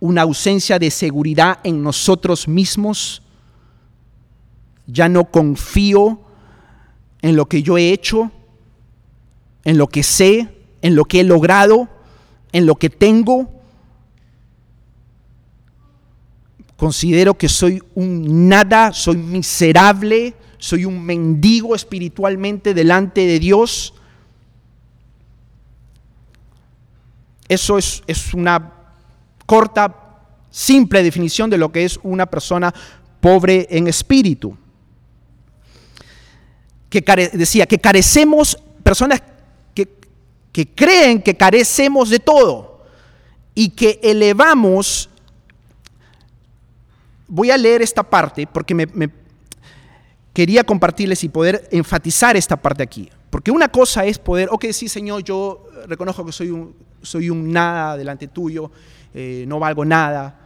[0.01, 3.23] una ausencia de seguridad en nosotros mismos.
[4.87, 6.21] Ya no confío
[7.23, 8.31] en lo que yo he hecho,
[9.65, 10.49] en lo que sé,
[10.83, 11.89] en lo que he logrado,
[12.53, 13.51] en lo que tengo.
[16.77, 23.95] Considero que soy un nada, soy miserable, soy un mendigo espiritualmente delante de Dios.
[27.49, 28.03] Eso es,
[28.35, 28.73] una
[29.45, 29.95] corta,
[30.51, 32.75] simple definición de lo que es una persona
[33.21, 34.57] pobre en espíritu.
[36.89, 37.01] Que
[37.33, 39.23] decía que carecemos, personas
[39.75, 39.89] que,
[40.53, 42.85] que creen que carecemos de todo
[43.55, 45.09] y que elevamos,
[47.29, 49.11] voy a leer esta parte porque me, me
[50.33, 53.11] quería compartirles y poder enfatizar esta parte aquí.
[53.31, 57.53] Porque una cosa es poder, ok, sí Señor, yo reconozco que soy un, soy un
[57.53, 58.71] nada delante tuyo,
[59.15, 60.39] eh, no valgo nada,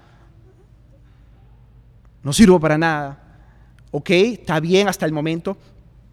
[2.23, 3.19] no sirvo para nada.
[3.91, 5.57] Ok, está bien hasta el momento,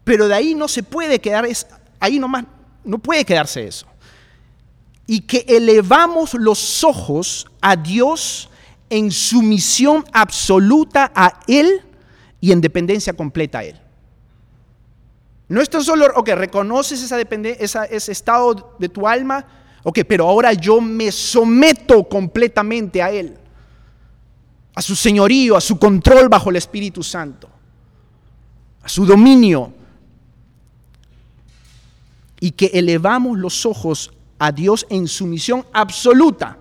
[0.03, 1.67] pero de ahí no se puede quedar, es,
[1.99, 2.45] ahí nomás
[2.83, 3.85] no puede quedarse eso.
[5.05, 8.49] Y que elevamos los ojos a Dios
[8.89, 11.81] en sumisión absoluta a Él
[12.41, 13.79] y en dependencia completa a Él.
[15.49, 19.45] No es tan solo, ok, reconoces esa ese estado de tu alma,
[19.89, 23.37] Ok, pero ahora yo me someto completamente a Él,
[24.75, 27.47] a su señorío, a su control bajo el Espíritu Santo,
[28.83, 29.71] a su dominio.
[32.41, 36.57] Y que elevamos los ojos a Dios en sumisión absoluta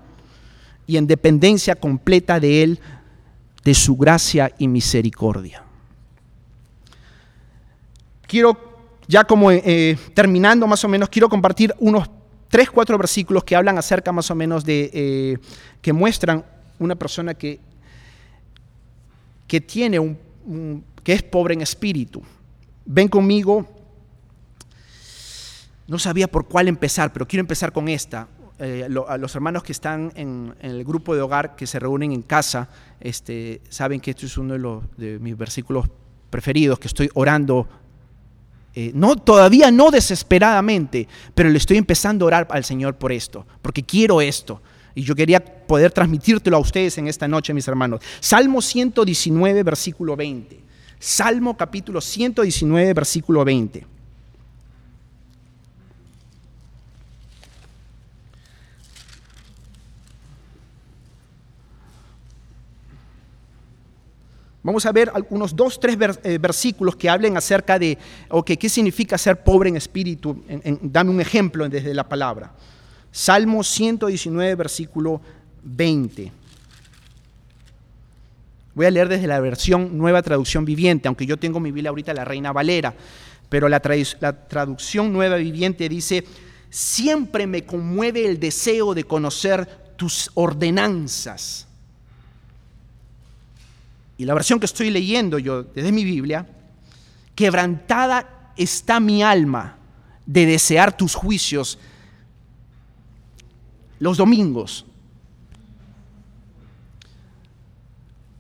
[0.86, 2.80] y en dependencia completa de Él,
[3.64, 5.64] de su gracia y misericordia.
[8.28, 8.56] Quiero,
[9.08, 12.08] ya como eh, terminando más o menos, quiero compartir unos
[12.48, 15.38] tres, cuatro versículos que hablan acerca más o menos de, eh,
[15.80, 16.44] que muestran
[16.78, 17.61] una persona que,
[19.46, 22.23] que tiene un, que es pobre en espíritu.
[22.85, 23.66] Ven conmigo,
[25.87, 28.29] no sabía por cuál empezar, pero quiero empezar con esta.
[28.58, 32.68] Eh, los hermanos que están en, el grupo de hogar que se reúnen en casa,
[33.00, 35.87] este, saben que esto es uno de, los, de mis versículos
[36.31, 37.68] preferidos, que estoy orando
[38.79, 43.46] eh, no, todavía no desesperadamente, pero le estoy empezando a orar al Señor por esto,
[43.62, 44.60] porque quiero esto.
[44.94, 48.02] Y yo quería poder transmitírtelo a ustedes en esta noche, mis hermanos.
[48.20, 50.60] Salmo 119, versículo 20.
[50.98, 53.87] Salmo capítulo 119, versículo 20.
[64.67, 67.96] Vamos a ver algunos dos, tres eh, versículos que hablen acerca de
[68.44, 70.42] qué significa ser pobre en espíritu.
[70.83, 72.52] dame un ejemplo desde la palabra.
[73.12, 75.21] Salmo 119, versículo
[75.62, 76.33] 20.
[78.75, 82.12] Voy a leer desde la versión Nueva Traducción Viviente, aunque yo tengo mi Biblia ahorita,
[82.12, 82.92] la Reina Valera,
[83.48, 86.25] pero la traducción Nueva Viviente dice,
[86.71, 91.67] siempre me conmueve el deseo de conocer tus ordenanzas
[94.19, 96.46] y la versión que estoy leyendo yo desde mi Biblia,
[97.35, 99.77] quebrantada está mi alma
[100.25, 101.79] de desear tus juicios
[103.98, 104.85] los domingos,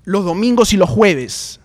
[0.04, 1.60] los domingos y los jueves.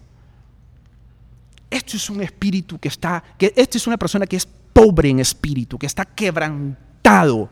[1.70, 5.20] Esto es un espíritu que está, que esta es una persona que es pobre en
[5.20, 7.50] espíritu, que está quebrantado,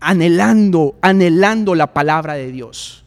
[0.00, 3.04] anhelando, anhelando la palabra de Dios.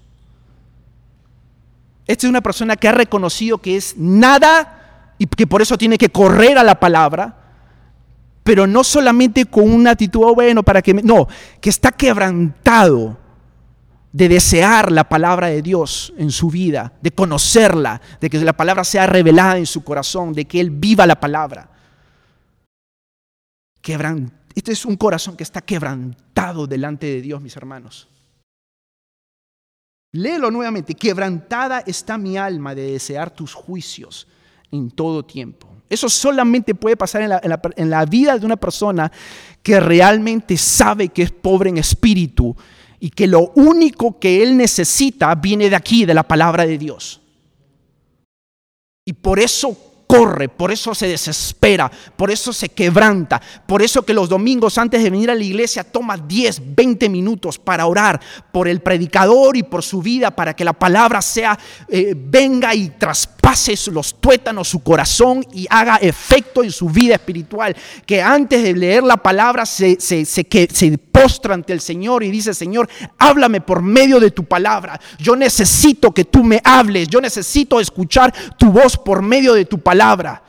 [2.08, 5.98] Esta es una persona que ha reconocido que es nada y que por eso tiene
[5.98, 7.38] que correr a la palabra,
[8.44, 10.94] pero no solamente con una actitud, oh, bueno, para que...
[10.94, 11.28] no,
[11.60, 13.18] que está quebrantado
[14.12, 18.84] de desear la palabra de Dios en su vida, de conocerla, de que la palabra
[18.84, 21.70] sea revelada en su corazón, de que Él viva la palabra.
[24.54, 28.10] este es un corazón que está quebrantado delante de Dios, mis hermanos.
[30.14, 30.94] Léelo nuevamente.
[30.94, 34.28] Quebrantada está mi alma de desear tus juicios
[34.72, 35.68] en todo tiempo.
[35.90, 37.22] Eso solamente puede pasar
[37.78, 39.12] en la, vida de una persona
[39.62, 42.56] que realmente sabe que es pobre en espíritu
[42.98, 47.20] y que lo único que él necesita viene de aquí, de la palabra de Dios.
[49.04, 54.14] Y por eso corre, por eso se desespera, por eso se quebranta, por eso que
[54.14, 58.20] los domingos antes de venir a la iglesia toma 10, 20 minutos para orar
[58.52, 61.58] por el predicador y por su vida, para que la palabra sea,
[61.88, 63.42] eh, venga y traspase
[63.92, 67.76] los tuétanos, su corazón y haga efecto en su vida espiritual.
[68.06, 70.98] Que antes de leer la palabra se, se, se, se
[71.54, 75.00] ante el Señor y dice, Señor, háblame por medio de tu palabra.
[75.20, 79.80] Yo necesito que tú me hables, yo necesito escuchar tu voz por medio de tu
[79.80, 80.44] palabra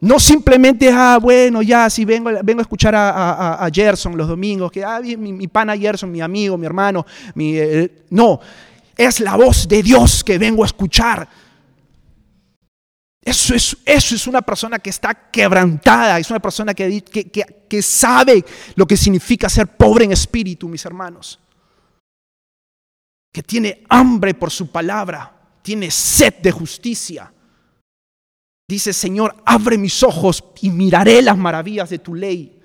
[0.00, 4.82] no simplemente, ah, bueno, ya, si vengo, vengo a escuchar a, Gerson los domingos, que
[4.82, 7.04] ah, mi, pana Gerson, mi amigo, mi hermano,
[7.34, 8.40] mi, eh, no,
[8.96, 11.28] es la voz de Dios que vengo a escuchar.
[13.22, 18.44] Eso es, eso es una persona que está quebrantada, es una persona que, que sabe
[18.74, 21.38] lo que significa ser pobre en espíritu, mis hermanos.
[23.32, 27.32] Que tiene hambre por su palabra, tiene sed de justicia.
[28.70, 32.56] Dice, Señor, abre mis ojos y miraré las maravillas de tu ley.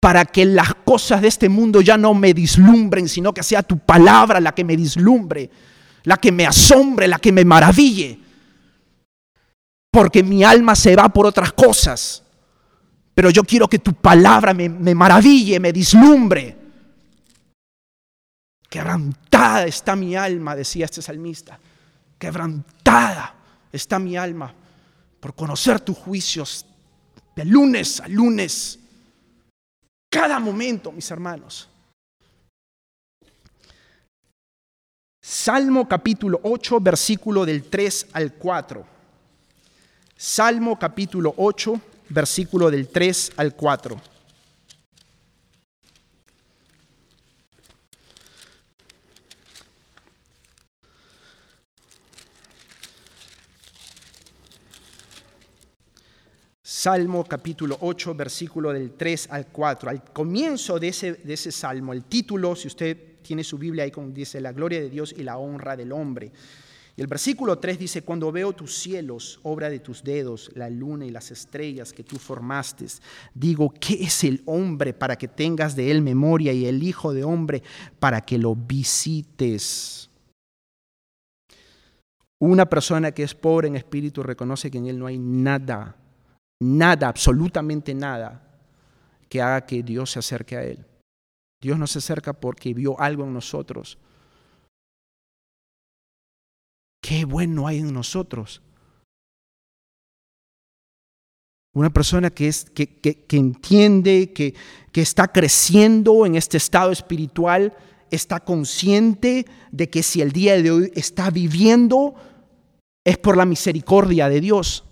[0.00, 3.78] Para que las cosas de este mundo ya no me dislumbren, sino que sea tu
[3.78, 5.50] palabra la que me dislumbre,
[6.04, 8.21] la que me asombre, la que me maraville.
[9.92, 12.24] Porque mi alma se va por otras cosas.
[13.14, 16.56] Pero yo quiero que tu palabra me, me maraville, me dislumbre.
[18.70, 21.60] Quebrantada está mi alma, decía este salmista.
[22.18, 23.34] Quebrantada
[23.70, 24.54] está mi alma
[25.20, 26.64] por conocer tus juicios
[27.36, 28.78] de lunes a lunes.
[30.08, 31.68] Cada momento, mis hermanos.
[35.20, 38.91] Salmo capítulo 8, versículo del 3 al 4.
[40.24, 44.00] Salmo capítulo 8, versículo del 3 al 4.
[56.62, 59.90] Salmo capítulo 8, versículo del 3 al 4.
[59.90, 63.92] Al comienzo de ese, de ese salmo, el título, si usted tiene su Biblia ahí,
[64.12, 66.30] dice la gloria de Dios y la honra del hombre.
[66.96, 71.06] Y el versículo 3 dice, cuando veo tus cielos, obra de tus dedos, la luna
[71.06, 72.86] y las estrellas que tú formaste,
[73.34, 77.24] digo, ¿qué es el hombre para que tengas de él memoria y el hijo de
[77.24, 77.62] hombre
[77.98, 80.10] para que lo visites?
[82.38, 85.96] Una persona que es pobre en espíritu reconoce que en él no hay nada
[86.62, 88.40] nada, absolutamente nada,
[89.28, 90.86] que haga que Dios se acerque a Él.
[91.60, 93.98] Dios no se acerca porque vio algo en nosotros.
[97.02, 98.62] Qué bueno hay en nosotros.
[101.74, 104.54] Una persona que, es, que, que, que entiende, que,
[104.92, 107.76] que está creciendo en este estado espiritual,
[108.10, 112.14] está consciente de que si el día de hoy está viviendo
[113.04, 114.84] es por la misericordia de Dios.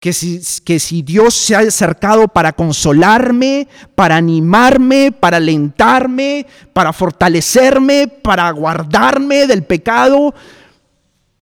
[0.00, 6.92] Que si, que si, Dios se ha acercado para consolarme, para animarme, para alentarme, para
[6.92, 10.34] fortalecerme, para guardarme del pecado,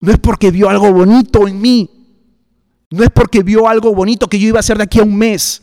[0.00, 1.88] no es porque vio algo bonito en mí,
[2.90, 5.16] no es porque vio algo bonito que yo iba a hacer de aquí a un
[5.16, 5.62] mes.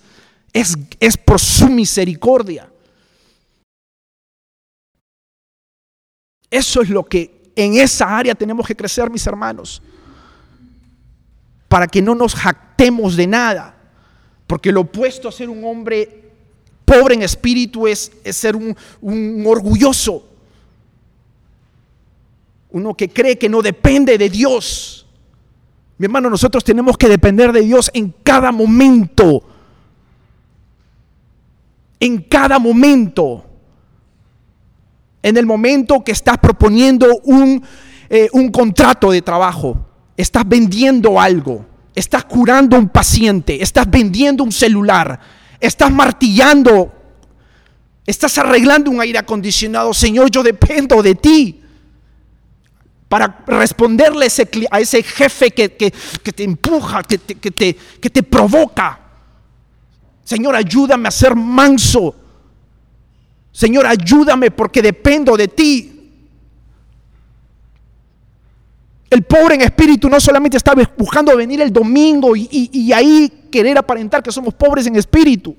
[0.54, 2.72] Es, es por su misericordia.
[6.50, 9.82] Eso es lo que en esa área tenemos que crecer, mis hermanos.
[11.76, 13.76] Para que no nos jactemos de nada.
[14.48, 16.32] Porque lo opuesto a ser un hombre
[16.86, 20.26] pobre en espíritu es, ser un, un orgulloso.
[22.70, 25.06] Uno que cree que no depende de Dios.
[25.98, 29.44] Mi hermano, nosotros tenemos que depender de Dios en cada momento.
[32.00, 33.44] En cada momento.
[35.22, 37.62] En el momento que estás proponiendo un,
[38.10, 39.85] eh, un contrato de trabajo,
[40.18, 45.20] estás vendiendo algo, estás curando un paciente, estás vendiendo un celular,
[45.60, 46.94] estás martillando,
[48.06, 49.94] estás arreglando un aire acondicionado.
[49.94, 51.62] Señor, yo dependo de ti
[53.08, 54.28] para responderle
[54.72, 59.00] a ese jefe que, te empuja, que te, que, te, que te provoca.
[60.24, 62.16] Señor, ayúdame a ser manso.
[63.52, 65.95] Señor, ayúdame porque dependo de ti.
[69.10, 74.24] El pobre en espíritu no solamente está buscando venir el domingo y, ahí querer aparentar
[74.24, 75.56] que somos pobres en espíritu.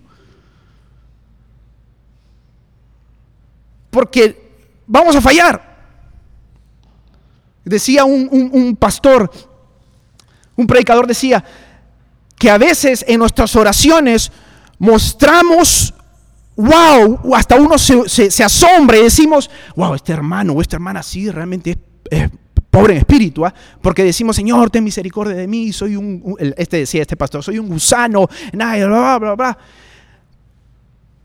[3.91, 4.53] Porque
[4.87, 5.77] vamos a fallar.
[7.65, 9.31] Decía un, pastor,
[10.57, 11.45] un predicador decía,
[12.39, 14.31] que a veces en nuestras oraciones
[14.79, 15.95] mostramos,
[16.57, 21.31] wow, hasta uno se, se, asombra y decimos, wow, este hermano o esta hermana sí
[21.31, 21.79] realmente
[22.11, 22.31] es,
[22.77, 23.55] pobre en espíritu, ¿ah?
[23.81, 27.69] porque decimos, Señor, ten misericordia de mí, soy un, este decía este pastor, soy un
[27.69, 29.59] gusano, nada, bla, bla, bla.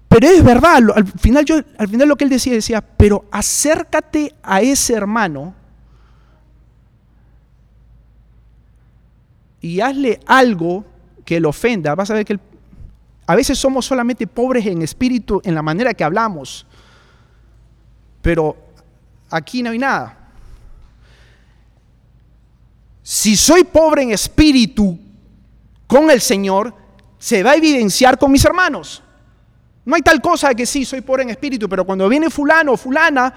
[0.08, 4.34] Pero es verdad, al final, yo, al final lo que él decía, decía, pero acércate
[4.42, 5.54] a ese hermano
[9.60, 10.86] y hazle algo
[11.26, 12.40] que le ofenda, vas a ver que
[13.28, 16.66] a veces somos solamente pobres en espíritu en la manera que hablamos,
[18.22, 18.56] pero
[19.30, 20.21] aquí no hay nada.
[23.04, 24.98] Si soy pobre en espíritu
[25.88, 26.74] con el Señor,
[27.18, 29.04] se va a evidenciar con mis hermanos.
[29.86, 32.74] No hay tal cosa de que sí, soy pobre en espíritu, pero cuando viene fulano
[32.74, 33.34] o fulana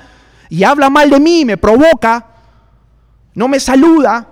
[0.50, 2.26] y habla mal de mí, me provoca,
[3.34, 4.30] no me saluda,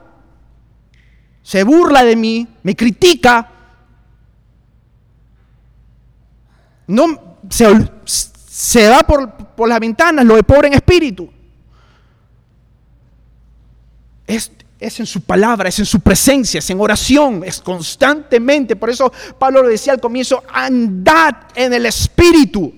[1.42, 3.48] se burla de mí, me critica,
[6.86, 11.30] no, se, va por, por las ventanas, lo de pobre en espíritu.
[14.26, 14.52] Es,
[14.82, 18.74] es en su palabra, es en su presencia, es en oración, es constantemente.
[18.76, 22.74] Por eso Pablo lo decía al comienzo, andad en el espíritu.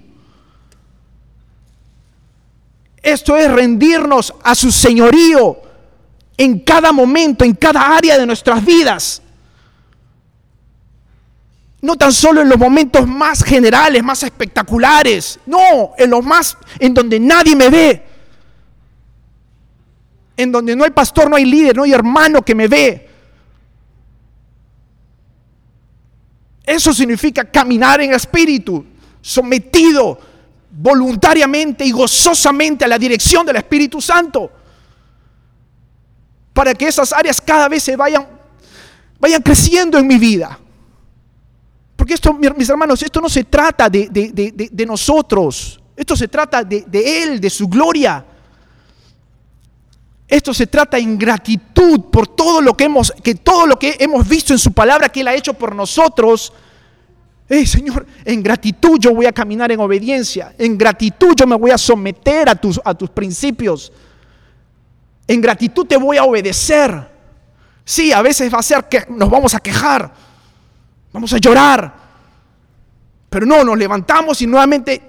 [3.02, 5.60] Esto es rendirnos a su señorío,
[6.36, 9.22] en cada momento, en cada área de nuestras vidas.
[11.80, 16.94] No tan solo en los momentos más generales, más espectaculares, no, en los más, en
[16.94, 18.13] donde nadie me ve,
[20.36, 23.08] en donde no hay pastor, no hay líder, no hay hermano que me ve.
[26.64, 28.84] Eso significa caminar en espíritu,
[29.20, 30.18] sometido
[30.70, 34.50] voluntariamente y gozosamente a la dirección del Espíritu Santo
[36.54, 38.26] para que esas áreas cada vez se vayan,
[39.18, 40.58] vayan creciendo en mi vida.
[41.96, 46.84] Porque esto, mis hermanos, esto no se trata de, nosotros, esto se trata de,
[47.22, 48.24] Él, de su gloria.
[50.26, 54.26] Esto se trata en gratitud por todo lo que hemos, que todo lo que hemos
[54.26, 56.52] visto en su palabra que Él ha hecho por nosotros.
[57.48, 60.54] Hey, Señor, en gratitud yo voy a caminar en obediencia.
[60.56, 63.92] En gratitud yo me voy a someter a tus, a tus principios.
[65.26, 67.12] En gratitud te voy a obedecer.
[67.84, 70.10] Sí, a veces va a ser que nos vamos a quejar,
[71.12, 71.94] vamos a llorar,
[73.28, 75.02] pero no, nos levantamos y nuevamente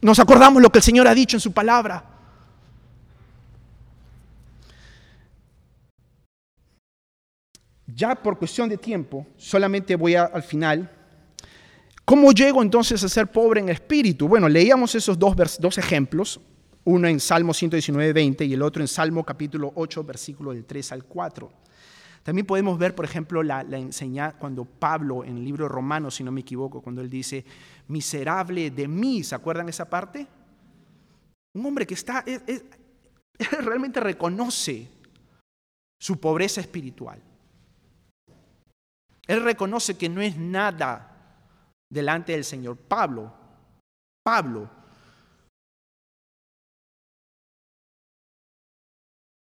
[0.00, 2.11] nos acordamos lo que el Señor ha dicho en su palabra.
[7.94, 10.90] Ya por cuestión de tiempo, solamente voy al final.
[12.04, 14.28] ¿Cómo llego entonces a ser pobre en espíritu?
[14.28, 16.40] Bueno, leíamos esos dos, dos ejemplos
[16.84, 20.92] uno en Salmo 119, 20 y el otro en Salmo capítulo 8, versículo del 3
[20.92, 21.52] al 4.
[22.22, 26.16] También podemos ver, por ejemplo, la, la enseñanza cuando Pablo, en el libro de Romanos,
[26.16, 27.44] si no me equivoco, cuando él dice,
[27.88, 30.26] miserable de mí, ¿se acuerdan esa parte?
[31.54, 32.24] Un hombre que está,
[33.60, 34.88] realmente reconoce
[35.98, 37.20] su pobreza espiritual.
[39.26, 41.08] Él reconoce que no es nada
[41.90, 42.76] delante del Señor.
[42.76, 43.32] Pablo,
[44.24, 44.68] Pablo,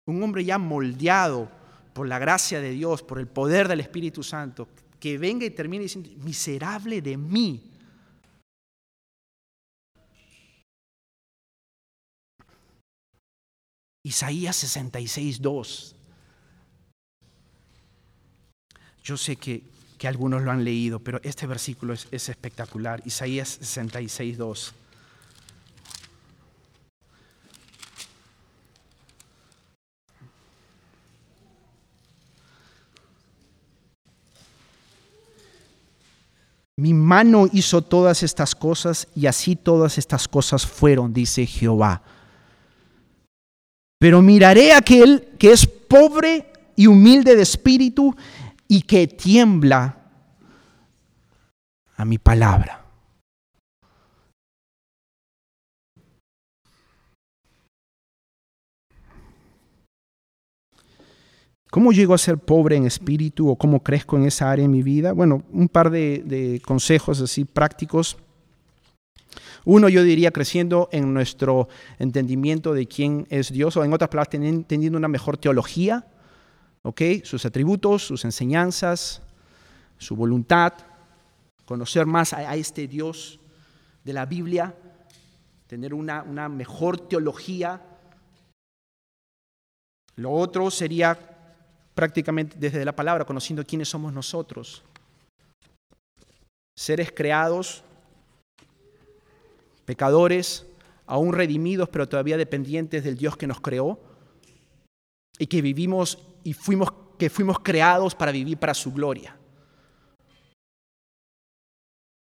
[0.07, 1.51] un hombre ya moldeado
[1.93, 5.83] por la gracia de Dios, por el poder del Espíritu Santo, que venga y termine
[5.83, 7.73] diciendo, miserable de mí.
[14.03, 15.98] Isaías 66, 2.
[19.09, 19.63] Yo sé que,
[19.97, 23.01] que, algunos lo han leído, pero este versículo es, es espectacular.
[23.07, 24.75] Isaías 66, 2.
[36.77, 42.03] Mi mano hizo todas estas cosas y así todas estas cosas fueron, dice Jehová.
[43.99, 48.15] Pero miraré a aquel que es pobre y humilde de espíritu
[48.69, 49.97] y que tiembla
[51.97, 52.85] a mi palabra.
[61.71, 64.83] ¿Cómo llego a ser pobre en espíritu o cómo crezco en esa área en mi
[64.83, 65.13] vida?
[65.13, 68.17] Bueno, un par de, consejos así prácticos.
[69.65, 74.31] Uno, yo diría, creciendo en nuestro entendimiento de quién es Dios, o en otras palabras,
[74.31, 76.07] teniendo una mejor teología,
[76.89, 77.03] ¿ok?
[77.23, 79.21] Sus atributos, sus enseñanzas,
[79.99, 80.73] su voluntad,
[81.67, 83.39] conocer más a, este Dios
[84.05, 84.75] de la Biblia,
[85.67, 87.83] tener una, una mejor teología.
[90.17, 91.19] Lo otro sería
[91.95, 94.83] prácticamente desde la palabra, conociendo quiénes somos nosotros.
[96.75, 97.85] Seres creados,
[99.85, 100.65] pecadores,
[101.05, 104.01] aún redimidos, pero todavía dependientes del Dios que nos creó
[105.39, 106.89] y que vivimos y fuimos
[107.19, 109.37] que fuimos creados para vivir para su gloria.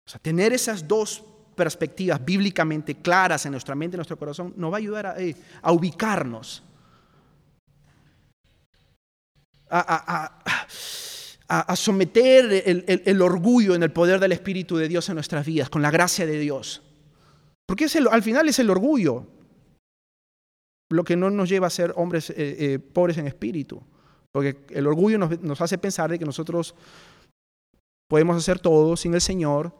[0.05, 1.23] O sea, tener esas dos
[1.55, 5.35] perspectivas bíblicamente claras en nuestra mente, en nuestro corazón, nos va a ayudar a, eh,
[5.63, 6.63] ubicarnos
[9.71, 10.37] a,
[11.75, 12.63] someter
[13.05, 16.27] el, orgullo en el poder del Espíritu de Dios en nuestras vidas, con la gracia
[16.27, 16.83] de Dios.
[17.65, 19.25] Porque al final es el orgullo
[20.89, 23.81] lo que no nos lleva a ser hombres eh, eh, pobres en espíritu.
[24.31, 26.73] Porque el orgullo nos, hace pensar de que nosotros
[28.09, 29.73] podemos hacer todo sin el Señor.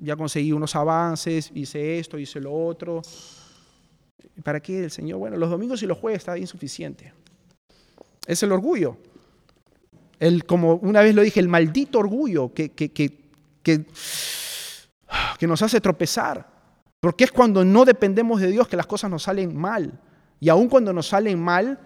[0.00, 3.02] Ya conseguí unos avances, hice esto, hice lo otro.
[4.42, 5.18] ¿Para qué el Señor?
[5.18, 7.12] Bueno, los domingos y los jueves está insuficiente.
[8.26, 8.96] Es el orgullo.
[10.18, 13.18] El, como una vez lo dije, el maldito orgullo que, que, que,
[13.62, 13.86] que,
[15.46, 16.54] nos hace tropezar.
[17.00, 20.00] Porque es cuando no dependemos de Dios que las cosas nos salen mal.
[20.40, 21.78] Y aun cuando nos salen mal,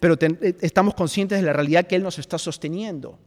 [0.00, 3.18] pero eh, estamos conscientes de la realidad que Él nos está sosteniendo.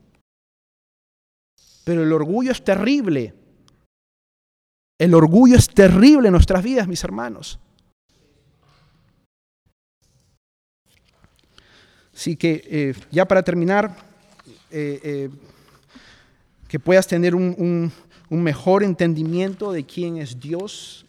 [1.84, 3.34] Pero el orgullo es terrible.
[4.97, 7.59] El orgullo es terrible en nuestras vidas, mis hermanos.
[12.13, 13.95] Así que eh, ya para terminar,
[14.72, 15.30] eh,
[16.67, 17.91] que puedas tener un,
[18.30, 21.05] mejor entendimiento de quién es Dios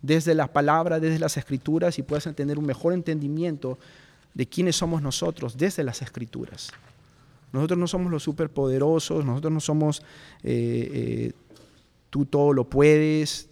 [0.00, 3.78] desde la palabra, desde las escrituras, y puedas tener un mejor entendimiento
[4.34, 6.70] de quiénes somos nosotros desde las escrituras.
[7.52, 10.02] Nosotros no somos los superpoderosos, nosotros no somos
[12.10, 13.48] tú todo lo puedes,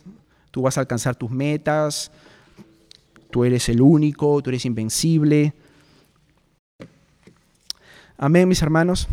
[0.51, 2.11] tú vas a alcanzar tus metas,
[3.31, 5.55] tú eres el único, tú eres invencible.
[8.19, 9.07] Amén, mis hermanos.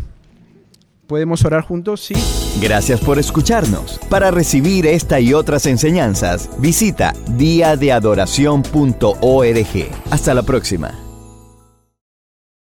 [1.06, 2.02] ¿Podemos orar juntos?
[2.02, 2.14] Sí.
[2.60, 3.98] Gracias por escucharnos.
[4.10, 9.90] Para recibir esta y otras enseñanzas, visita diadeadoración.org.
[10.10, 11.07] Hasta la próxima.